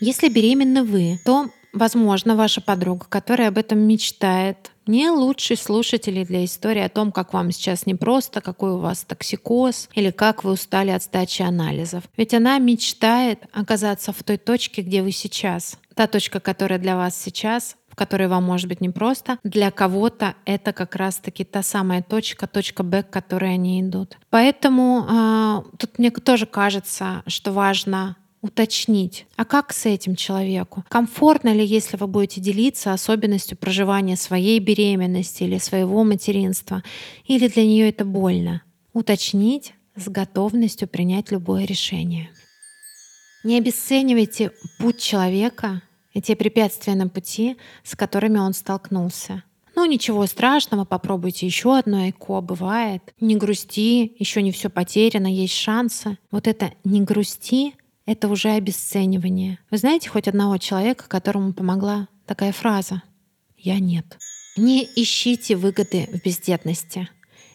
Если 0.00 0.28
беременны 0.28 0.82
вы, 0.82 1.18
то, 1.24 1.48
возможно, 1.72 2.36
ваша 2.36 2.60
подруга, 2.60 3.06
которая 3.08 3.48
об 3.48 3.58
этом 3.58 3.78
мечтает, 3.78 4.70
не 4.86 5.10
лучший 5.10 5.56
слушатель 5.56 6.26
для 6.26 6.44
истории 6.44 6.82
о 6.82 6.88
том, 6.88 7.12
как 7.12 7.32
вам 7.32 7.52
сейчас 7.52 7.86
непросто, 7.86 8.40
какой 8.40 8.72
у 8.72 8.78
вас 8.78 9.04
токсикоз 9.04 9.88
или 9.94 10.10
как 10.10 10.44
вы 10.44 10.52
устали 10.52 10.90
от 10.90 11.02
сдачи 11.02 11.42
анализов. 11.42 12.04
Ведь 12.16 12.34
она 12.34 12.58
мечтает 12.58 13.44
оказаться 13.52 14.12
в 14.12 14.22
той 14.22 14.38
точке, 14.38 14.82
где 14.82 15.02
вы 15.02 15.12
сейчас. 15.12 15.78
Та 15.94 16.06
точка, 16.06 16.40
которая 16.40 16.78
для 16.78 16.96
вас 16.96 17.16
сейчас, 17.16 17.76
в 17.88 17.94
которой 17.94 18.26
вам 18.26 18.44
может 18.44 18.68
быть 18.68 18.80
непросто, 18.80 19.38
для 19.44 19.70
кого-то 19.70 20.34
это 20.46 20.72
как 20.72 20.96
раз-таки 20.96 21.44
та 21.44 21.62
самая 21.62 22.02
точка, 22.02 22.46
точка 22.46 22.82
Б, 22.82 23.02
к 23.02 23.10
которой 23.10 23.54
они 23.54 23.82
идут. 23.82 24.16
Поэтому 24.30 25.06
э, 25.08 25.62
тут 25.78 25.98
мне 25.98 26.10
тоже 26.10 26.46
кажется, 26.46 27.22
что 27.26 27.52
важно 27.52 28.16
уточнить, 28.42 29.26
а 29.36 29.44
как 29.46 29.72
с 29.72 29.86
этим 29.86 30.16
человеку? 30.16 30.84
Комфортно 30.88 31.54
ли, 31.54 31.64
если 31.64 31.96
вы 31.96 32.08
будете 32.08 32.40
делиться 32.40 32.92
особенностью 32.92 33.56
проживания 33.56 34.16
своей 34.16 34.58
беременности 34.58 35.44
или 35.44 35.58
своего 35.58 36.04
материнства? 36.04 36.82
Или 37.24 37.48
для 37.48 37.64
нее 37.64 37.88
это 37.88 38.04
больно? 38.04 38.62
Уточнить 38.92 39.72
с 39.94 40.08
готовностью 40.08 40.88
принять 40.88 41.30
любое 41.30 41.64
решение. 41.64 42.30
Не 43.44 43.58
обесценивайте 43.58 44.52
путь 44.78 45.00
человека 45.00 45.82
и 46.12 46.20
те 46.20 46.36
препятствия 46.36 46.94
на 46.94 47.08
пути, 47.08 47.56
с 47.84 47.96
которыми 47.96 48.38
он 48.38 48.52
столкнулся. 48.52 49.44
Ну, 49.74 49.86
ничего 49.86 50.26
страшного, 50.26 50.84
попробуйте 50.84 51.46
еще 51.46 51.78
одно 51.78 52.10
ЭКО, 52.10 52.40
бывает. 52.42 53.14
Не 53.20 53.36
грусти, 53.36 54.14
еще 54.18 54.42
не 54.42 54.52
все 54.52 54.68
потеряно, 54.68 55.26
есть 55.26 55.54
шансы. 55.54 56.18
Вот 56.30 56.46
это 56.46 56.72
«не 56.84 57.00
грусти» 57.00 57.74
это 58.06 58.28
уже 58.28 58.50
обесценивание. 58.50 59.58
Вы 59.70 59.78
знаете 59.78 60.08
хоть 60.08 60.28
одного 60.28 60.58
человека, 60.58 61.04
которому 61.08 61.52
помогла 61.52 62.08
такая 62.26 62.52
фраза? 62.52 63.02
Я 63.56 63.78
нет. 63.78 64.18
Не 64.56 64.88
ищите 64.96 65.56
выгоды 65.56 66.08
в 66.12 66.24
бездетности. 66.24 67.08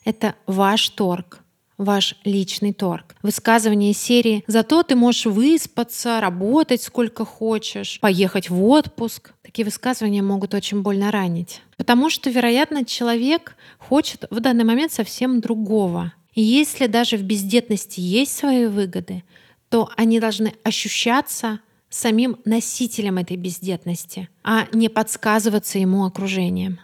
Это 0.06 0.36
ваш 0.48 0.90
торг, 0.90 1.44
ваш 1.78 2.16
личный 2.24 2.74
торг. 2.74 3.16
Высказывание 3.22 3.94
серии 3.94 4.44
«Зато 4.48 4.84
ты 4.84 4.96
можешь 4.96 5.26
выспаться, 5.26 6.20
работать 6.22 6.82
сколько 6.82 7.26
хочешь, 7.26 8.00
поехать 8.00 8.50
в 8.50 8.64
отпуск». 8.64 9.34
Такие 9.44 9.66
высказывания 9.66 10.22
могут 10.22 10.54
очень 10.54 10.82
больно 10.82 11.12
ранить. 11.12 11.62
Потому 11.76 12.10
что, 12.10 12.30
вероятно, 12.30 12.86
человек 12.86 13.56
хочет 13.78 14.26
в 14.30 14.40
данный 14.40 14.64
момент 14.64 14.92
совсем 14.92 15.40
другого. 15.40 16.14
И 16.34 16.42
если 16.42 16.88
даже 16.88 17.18
в 17.18 17.24
бездетности 17.24 18.00
есть 18.00 18.36
свои 18.36 18.68
выгоды, 18.68 19.24
то 19.70 19.90
они 19.96 20.20
должны 20.20 20.54
ощущаться 20.64 21.60
самим 21.90 22.38
носителем 22.46 23.18
этой 23.18 23.38
бездетности, 23.38 24.30
а 24.44 24.68
не 24.74 24.90
подсказываться 24.90 25.80
ему 25.80 26.06
окружением. 26.06 26.80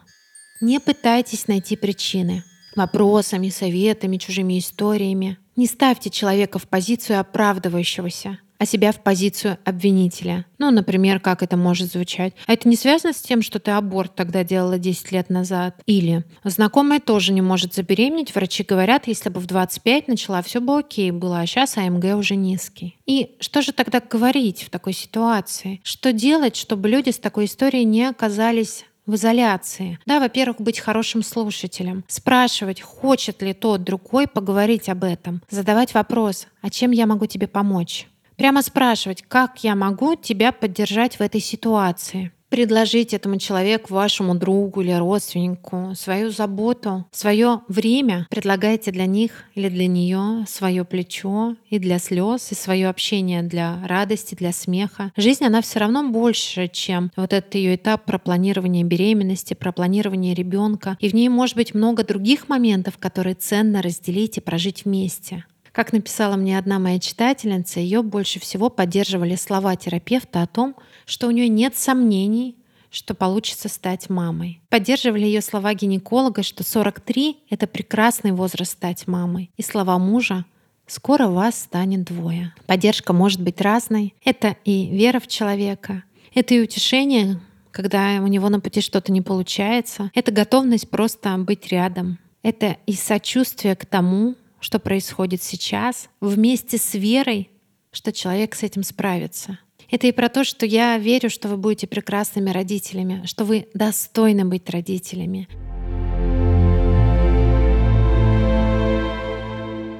Не 0.62 0.80
пытайтесь 0.80 1.48
найти 1.48 1.76
причины 1.76 2.44
вопросами, 2.76 3.50
советами, 3.50 4.18
чужими 4.18 4.58
историями. 4.58 5.38
Не 5.56 5.68
ставьте 5.68 6.10
человека 6.10 6.58
в 6.58 6.68
позицию 6.68 7.20
оправдывающегося 7.20 8.40
а 8.64 8.66
себя 8.66 8.94
в 8.94 9.04
позицию 9.04 9.58
обвинителя. 9.66 10.46
Ну, 10.58 10.72
например, 10.72 11.20
как 11.20 11.44
это 11.44 11.58
может 11.58 11.92
звучать. 11.92 12.34
А 12.48 12.54
это 12.54 12.70
не 12.70 12.78
связано 12.78 13.12
с 13.12 13.20
тем, 13.20 13.42
что 13.42 13.60
ты 13.60 13.72
аборт 13.72 14.16
тогда 14.16 14.46
делала 14.46 14.80
10 14.80 15.12
лет 15.12 15.30
назад? 15.30 15.76
Или 15.86 16.24
знакомая 16.46 17.02
тоже 17.02 17.34
не 17.34 17.42
может 17.42 17.74
забеременеть, 17.74 18.34
врачи 18.34 18.64
говорят, 18.64 19.08
если 19.08 19.28
бы 19.28 19.42
в 19.42 19.48
25 19.48 20.08
начала, 20.08 20.42
все 20.42 20.62
бы 20.62 20.80
окей 20.80 21.12
было, 21.12 21.42
а 21.42 21.46
сейчас 21.46 21.76
АМГ 21.76 22.16
уже 22.16 22.38
низкий. 22.38 22.98
И 23.06 23.36
что 23.42 23.62
же 23.62 23.74
тогда 23.74 24.00
говорить 24.00 24.64
в 24.64 24.70
такой 24.70 24.94
ситуации? 24.94 25.82
Что 25.84 26.14
делать, 26.14 26.56
чтобы 26.56 26.88
люди 26.88 27.10
с 27.10 27.20
такой 27.20 27.46
историей 27.46 27.84
не 27.84 28.06
оказались 28.06 28.86
в 29.06 29.16
изоляции. 29.16 30.00
Да, 30.06 30.22
во-первых, 30.22 30.62
быть 30.62 30.80
хорошим 30.80 31.22
слушателем, 31.24 32.06
спрашивать, 32.08 32.80
хочет 32.80 33.42
ли 33.42 33.54
тот 33.54 33.84
другой 33.84 34.28
поговорить 34.28 34.88
об 34.88 35.04
этом, 35.04 35.42
задавать 35.50 35.94
вопрос, 35.94 36.48
а 36.62 36.70
чем 36.70 36.92
я 36.92 37.06
могу 37.06 37.26
тебе 37.26 37.48
помочь? 37.48 38.08
Прямо 38.44 38.62
спрашивать, 38.62 39.24
как 39.26 39.64
я 39.64 39.74
могу 39.74 40.18
тебя 40.18 40.52
поддержать 40.52 41.16
в 41.16 41.22
этой 41.22 41.40
ситуации. 41.40 42.34
Предложить 42.50 43.14
этому 43.14 43.40
человеку, 43.40 43.94
вашему 43.94 44.36
другу 44.36 44.82
или 44.82 44.92
родственнику 44.92 45.94
свою 45.96 46.30
заботу, 46.30 47.06
свое 47.14 47.62
время. 47.70 48.28
Предлагайте 48.30 48.92
для 48.92 49.06
них 49.06 49.46
или 49.56 49.70
для 49.70 49.88
нее 49.88 50.44
свое 50.46 50.84
плечо 50.84 51.56
и 51.70 51.80
для 51.80 52.00
слез, 52.00 52.52
и 52.52 52.56
свое 52.56 52.90
общение 52.90 53.44
для 53.44 53.80
радости, 53.88 54.36
для 54.36 54.52
смеха. 54.52 55.14
Жизнь, 55.16 55.46
она 55.46 55.62
все 55.62 55.80
равно 55.80 56.10
больше, 56.10 56.68
чем 56.68 57.14
вот 57.16 57.32
этот 57.32 57.56
ее 57.56 57.76
этап 57.76 58.04
про 58.04 58.20
планирование 58.20 58.84
беременности, 58.84 59.54
про 59.54 59.72
планирование 59.72 60.34
ребенка. 60.34 60.98
И 61.00 61.08
в 61.08 61.14
ней 61.14 61.30
может 61.30 61.56
быть 61.56 61.74
много 61.74 62.04
других 62.04 62.50
моментов, 62.50 62.98
которые 62.98 63.36
ценно 63.36 63.82
разделить 63.82 64.36
и 64.36 64.42
прожить 64.42 64.84
вместе. 64.84 65.46
Как 65.74 65.92
написала 65.92 66.36
мне 66.36 66.60
одна 66.60 66.78
моя 66.78 67.00
читательница, 67.00 67.80
ее 67.80 68.04
больше 68.04 68.40
всего 68.40 68.70
поддерживали 68.70 69.36
слова 69.36 69.76
терапевта 69.76 70.44
о 70.44 70.48
том, 70.48 70.76
что 71.08 71.28
у 71.28 71.32
нее 71.32 71.48
нет 71.48 71.76
сомнений, 71.76 72.56
что 72.92 73.16
получится 73.16 73.70
стать 73.70 74.08
мамой. 74.08 74.62
Поддерживали 74.70 75.26
ее 75.26 75.42
слова 75.42 75.74
гинеколога, 75.74 76.44
что 76.44 76.64
43— 76.64 77.38
это 77.50 77.66
прекрасный 77.66 78.34
возраст 78.34 78.74
стать 78.74 79.08
мамой. 79.08 79.50
И 79.58 79.64
слова 79.64 79.98
мужа 79.98 80.46
«скоро 80.86 81.28
вас 81.28 81.60
станет 81.62 82.04
двое». 82.04 82.54
Поддержка 82.68 83.12
может 83.12 83.42
быть 83.42 83.60
разной. 83.60 84.14
Это 84.24 84.56
и 84.66 84.86
вера 84.96 85.20
в 85.20 85.26
человека, 85.26 86.04
это 86.36 86.54
и 86.54 86.62
утешение, 86.62 87.40
когда 87.72 88.20
у 88.22 88.28
него 88.28 88.50
на 88.50 88.60
пути 88.60 88.80
что-то 88.82 89.12
не 89.12 89.22
получается. 89.24 90.12
Это 90.14 90.32
готовность 90.32 90.92
просто 90.92 91.36
быть 91.40 91.70
рядом. 91.70 92.20
Это 92.44 92.78
и 92.86 92.94
сочувствие 92.94 93.76
к 93.76 93.88
тому, 93.88 94.36
что 94.64 94.80
происходит 94.80 95.44
сейчас, 95.44 96.10
вместе 96.22 96.78
с 96.78 96.94
верой, 96.94 97.50
что 97.92 98.14
человек 98.14 98.56
с 98.56 98.64
этим 98.64 98.84
справится. 98.84 99.60
Это 99.92 100.08
и 100.08 100.14
про 100.14 100.30
то, 100.30 100.46
что 100.46 100.66
я 100.66 100.98
верю, 100.98 101.30
что 101.30 101.50
вы 101.50 101.58
будете 101.58 101.86
прекрасными 101.86 102.50
родителями, 102.50 103.26
что 103.26 103.44
вы 103.44 103.68
достойны 103.74 104.46
быть 104.46 104.70
родителями. 104.70 105.50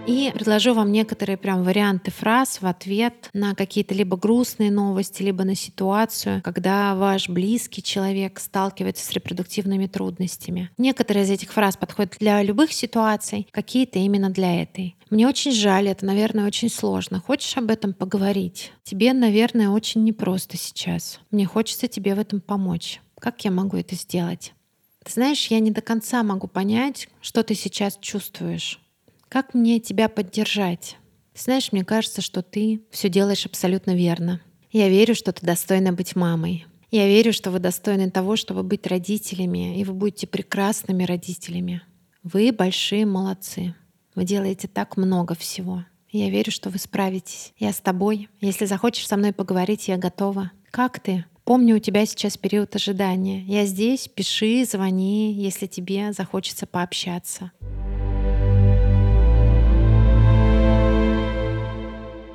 И 0.06 0.32
предложу 0.34 0.74
вам 0.74 0.92
некоторые 0.92 1.38
прям 1.38 1.64
варианты 1.64 2.12
фраз 2.12 2.62
в 2.62 2.66
ответ 2.66 3.30
на 3.32 3.56
какие-то 3.56 3.94
либо 3.94 4.18
грустные 4.18 4.70
новости, 4.70 5.24
либо 5.24 5.46
на 5.46 5.56
ситуацию, 5.56 6.42
когда 6.44 6.94
ваш 6.96 7.30
близкий 7.30 7.82
человек 7.82 8.40
сталкивается 8.40 9.06
с 9.06 9.12
репродуктивными 9.12 9.88
трудностями. 9.88 10.70
Некоторые 10.78 11.24
из 11.24 11.30
этих 11.30 11.54
фраз 11.54 11.78
подходят 11.78 12.18
для 12.20 12.44
любых 12.44 12.74
ситуаций, 12.74 13.48
какие-то 13.52 13.98
именно 14.00 14.30
для 14.30 14.62
этой. 14.62 14.98
Мне 15.10 15.26
очень 15.26 15.54
жаль, 15.54 15.88
это, 15.88 16.06
наверное, 16.06 16.48
очень 16.48 16.70
сложно. 16.70 17.22
Хочешь 17.22 17.56
об 17.56 17.70
этом 17.70 17.94
поговорить? 17.94 18.74
Тебе, 18.84 19.14
наверное, 19.14 19.70
очень 19.70 20.04
непросто 20.04 20.58
сейчас. 20.58 21.22
Мне 21.32 21.46
хочется 21.46 21.88
тебе 21.88 22.14
в 22.16 22.20
этом 22.20 22.42
помочь. 22.42 23.00
Как 23.20 23.46
я 23.46 23.52
могу 23.52 23.78
это 23.78 23.96
сделать? 23.96 24.54
Ты 25.06 25.14
знаешь, 25.14 25.48
я 25.48 25.60
не 25.60 25.72
до 25.72 25.82
конца 25.82 26.24
могу 26.24 26.48
понять, 26.48 27.08
что 27.22 27.44
ты 27.44 27.56
сейчас 27.56 27.98
чувствуешь. 28.02 28.83
Как 29.34 29.56
мне 29.56 29.80
тебя 29.80 30.10
поддержать? 30.10 30.98
Знаешь, 31.34 31.72
мне 31.72 31.84
кажется, 31.84 32.22
что 32.22 32.44
ты 32.44 32.84
все 32.92 33.10
делаешь 33.10 33.48
абсолютно 33.48 33.96
верно. 33.96 34.42
Я 34.72 34.90
верю, 34.90 35.16
что 35.16 35.34
ты 35.34 35.44
достойна 35.44 35.92
быть 35.92 36.16
мамой. 36.16 36.68
Я 36.92 37.08
верю, 37.08 37.34
что 37.34 37.50
вы 37.50 37.58
достойны 37.58 38.12
того, 38.12 38.36
чтобы 38.36 38.62
быть 38.62 38.86
родителями, 38.86 39.80
и 39.80 39.84
вы 39.86 39.94
будете 39.94 40.28
прекрасными 40.28 41.04
родителями. 41.04 41.82
Вы 42.22 42.52
большие 42.52 43.08
молодцы. 43.08 43.74
Вы 44.14 44.24
делаете 44.24 44.68
так 44.68 44.98
много 44.98 45.34
всего. 45.34 45.84
Я 46.12 46.30
верю, 46.30 46.52
что 46.52 46.70
вы 46.70 46.78
справитесь. 46.78 47.54
Я 47.58 47.74
с 47.74 47.80
тобой. 47.80 48.30
Если 48.40 48.66
захочешь 48.66 49.08
со 49.08 49.18
мной 49.18 49.34
поговорить, 49.34 49.88
я 49.88 49.98
готова. 49.98 50.52
Как 50.70 51.00
ты? 51.00 51.26
Помню, 51.44 51.78
у 51.78 51.80
тебя 51.80 52.06
сейчас 52.06 52.38
период 52.38 52.76
ожидания. 52.76 53.42
Я 53.46 53.66
здесь, 53.66 54.08
пиши, 54.08 54.64
звони, 54.64 55.34
если 55.34 55.66
тебе 55.66 56.14
захочется 56.14 56.68
пообщаться. 56.68 57.52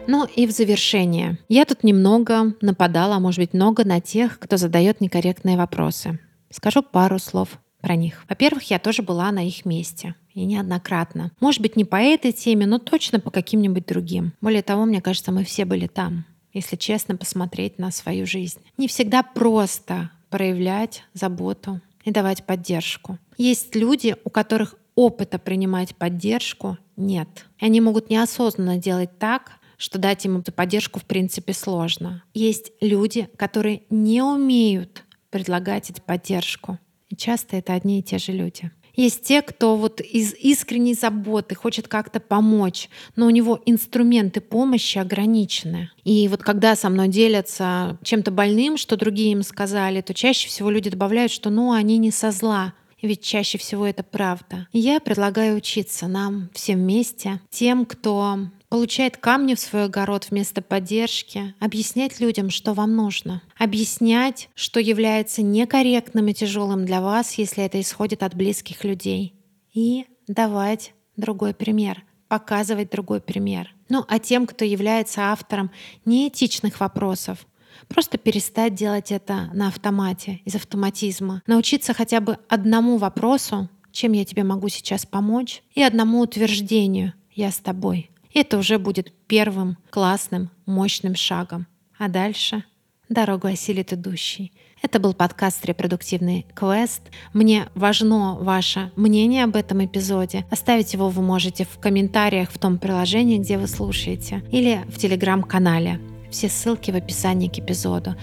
Ну 0.08 0.24
и 0.24 0.46
в 0.46 0.52
завершение. 0.52 1.38
Я 1.50 1.66
тут 1.66 1.84
немного 1.84 2.54
нападала, 2.62 3.16
а 3.16 3.20
может 3.20 3.40
быть 3.40 3.52
много 3.52 3.84
на 3.84 4.00
тех, 4.00 4.38
кто 4.38 4.56
задает 4.56 5.02
некорректные 5.02 5.58
вопросы. 5.58 6.18
Скажу 6.50 6.82
пару 6.82 7.18
слов 7.18 7.58
про 7.82 7.94
них. 7.94 8.24
Во-первых, 8.26 8.70
я 8.70 8.78
тоже 8.78 9.02
была 9.02 9.30
на 9.32 9.46
их 9.46 9.66
месте. 9.66 10.14
И 10.32 10.46
неоднократно. 10.46 11.30
Может 11.40 11.60
быть, 11.60 11.76
не 11.76 11.84
по 11.84 11.96
этой 11.96 12.32
теме, 12.32 12.64
но 12.64 12.78
точно 12.78 13.20
по 13.20 13.30
каким-нибудь 13.30 13.84
другим. 13.84 14.32
Более 14.40 14.62
того, 14.62 14.86
мне 14.86 15.02
кажется, 15.02 15.30
мы 15.30 15.44
все 15.44 15.66
были 15.66 15.88
там, 15.88 16.24
если 16.54 16.76
честно 16.76 17.14
посмотреть 17.14 17.78
на 17.78 17.90
свою 17.90 18.24
жизнь. 18.24 18.60
Не 18.78 18.88
всегда 18.88 19.22
просто 19.22 20.10
проявлять 20.30 21.04
заботу 21.12 21.82
и 22.04 22.10
давать 22.10 22.46
поддержку. 22.46 23.18
Есть 23.36 23.74
люди, 23.74 24.16
у 24.24 24.30
которых 24.30 24.74
опыта 24.94 25.38
принимать 25.38 25.94
поддержку 25.94 26.78
нет. 26.96 27.28
И 27.58 27.66
они 27.66 27.82
могут 27.82 28.08
неосознанно 28.08 28.78
делать 28.78 29.18
так, 29.18 29.57
что 29.78 29.98
дать 29.98 30.26
им 30.26 30.38
эту 30.38 30.52
поддержку 30.52 31.00
в 31.00 31.04
принципе 31.04 31.54
сложно. 31.54 32.22
Есть 32.34 32.72
люди, 32.82 33.28
которые 33.36 33.84
не 33.88 34.20
умеют 34.20 35.04
предлагать 35.30 35.88
эту 35.88 36.02
поддержку. 36.02 36.78
И 37.08 37.16
часто 37.16 37.56
это 37.56 37.72
одни 37.72 38.00
и 38.00 38.02
те 38.02 38.18
же 38.18 38.32
люди. 38.32 38.70
Есть 38.94 39.22
те, 39.22 39.42
кто 39.42 39.76
вот 39.76 40.00
из 40.00 40.34
искренней 40.34 40.94
заботы 40.94 41.54
хочет 41.54 41.86
как-то 41.86 42.18
помочь, 42.18 42.88
но 43.14 43.26
у 43.26 43.30
него 43.30 43.62
инструменты 43.64 44.40
помощи 44.40 44.98
ограничены. 44.98 45.92
И 46.02 46.26
вот 46.26 46.42
когда 46.42 46.74
со 46.74 46.88
мной 46.88 47.06
делятся 47.06 47.96
чем-то 48.02 48.32
больным, 48.32 48.76
что 48.76 48.96
другие 48.96 49.30
им 49.30 49.44
сказали, 49.44 50.00
то 50.00 50.14
чаще 50.14 50.48
всего 50.48 50.68
люди 50.68 50.90
добавляют, 50.90 51.30
что 51.30 51.48
ну 51.48 51.70
они 51.70 51.96
не 51.98 52.10
со 52.10 52.32
зла, 52.32 52.74
ведь 53.00 53.22
чаще 53.22 53.56
всего 53.56 53.86
это 53.86 54.02
правда. 54.02 54.66
Я 54.72 54.98
предлагаю 54.98 55.56
учиться 55.56 56.08
нам 56.08 56.50
всем 56.52 56.80
вместе, 56.80 57.40
тем, 57.50 57.86
кто 57.86 58.48
получает 58.68 59.16
камни 59.16 59.54
в 59.54 59.60
свой 59.60 59.84
огород 59.84 60.28
вместо 60.30 60.62
поддержки, 60.62 61.54
объяснять 61.58 62.20
людям, 62.20 62.50
что 62.50 62.74
вам 62.74 62.94
нужно, 62.94 63.42
объяснять, 63.56 64.48
что 64.54 64.80
является 64.80 65.42
некорректным 65.42 66.28
и 66.28 66.34
тяжелым 66.34 66.84
для 66.84 67.00
вас, 67.00 67.34
если 67.34 67.64
это 67.64 67.80
исходит 67.80 68.22
от 68.22 68.34
близких 68.34 68.84
людей, 68.84 69.34
и 69.72 70.06
давать 70.26 70.92
другой 71.16 71.54
пример, 71.54 72.04
показывать 72.28 72.90
другой 72.90 73.20
пример. 73.20 73.74
Ну 73.88 74.04
а 74.06 74.18
тем, 74.18 74.46
кто 74.46 74.64
является 74.64 75.32
автором 75.32 75.70
неэтичных 76.04 76.80
вопросов, 76.80 77.46
Просто 77.86 78.18
перестать 78.18 78.74
делать 78.74 79.12
это 79.12 79.50
на 79.54 79.68
автомате, 79.68 80.40
из 80.44 80.56
автоматизма. 80.56 81.42
Научиться 81.46 81.94
хотя 81.94 82.20
бы 82.20 82.38
одному 82.48 82.96
вопросу, 82.96 83.68
чем 83.92 84.12
я 84.12 84.24
тебе 84.24 84.42
могу 84.44 84.68
сейчас 84.68 85.06
помочь, 85.06 85.62
и 85.74 85.82
одному 85.82 86.20
утверждению 86.20 87.14
«я 87.30 87.50
с 87.50 87.58
тобой». 87.58 88.10
Это 88.40 88.56
уже 88.56 88.78
будет 88.78 89.12
первым 89.26 89.78
классным, 89.90 90.50
мощным 90.64 91.16
шагом. 91.16 91.66
А 91.98 92.06
дальше 92.08 92.62
дорогу 93.08 93.48
осилит 93.48 93.92
идущий. 93.92 94.52
Это 94.80 95.00
был 95.00 95.12
подкаст 95.12 95.64
«Репродуктивный 95.64 96.46
квест». 96.54 97.02
Мне 97.32 97.66
важно 97.74 98.36
ваше 98.36 98.92
мнение 98.94 99.42
об 99.42 99.56
этом 99.56 99.84
эпизоде. 99.84 100.46
Оставить 100.52 100.92
его 100.92 101.08
вы 101.08 101.20
можете 101.20 101.64
в 101.64 101.80
комментариях 101.80 102.52
в 102.52 102.58
том 102.58 102.78
приложении, 102.78 103.38
где 103.38 103.58
вы 103.58 103.66
слушаете, 103.66 104.44
или 104.52 104.84
в 104.86 104.98
телеграм-канале. 104.98 106.00
Все 106.30 106.48
ссылки 106.48 106.92
в 106.92 106.94
описании 106.94 107.48
к 107.48 107.58
эпизоду. 107.58 108.14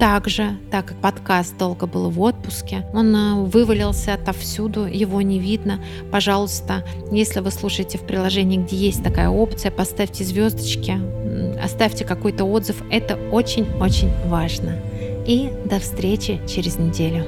Также, 0.00 0.56
так 0.70 0.86
как 0.86 0.96
подкаст 0.96 1.58
долго 1.58 1.86
был 1.86 2.08
в 2.08 2.18
отпуске, 2.22 2.86
он 2.94 3.14
э, 3.14 3.34
вывалился 3.44 4.14
отовсюду, 4.14 4.86
его 4.86 5.20
не 5.20 5.38
видно. 5.38 5.78
Пожалуйста, 6.10 6.84
если 7.12 7.40
вы 7.40 7.50
слушаете 7.50 7.98
в 7.98 8.06
приложении, 8.06 8.56
где 8.56 8.76
есть 8.76 9.04
такая 9.04 9.28
опция, 9.28 9.70
поставьте 9.70 10.24
звездочки, 10.24 10.98
оставьте 11.62 12.06
какой-то 12.06 12.44
отзыв. 12.46 12.82
Это 12.90 13.16
очень-очень 13.30 14.10
важно. 14.26 14.78
И 15.26 15.52
до 15.66 15.78
встречи 15.78 16.40
через 16.48 16.78
неделю. 16.78 17.26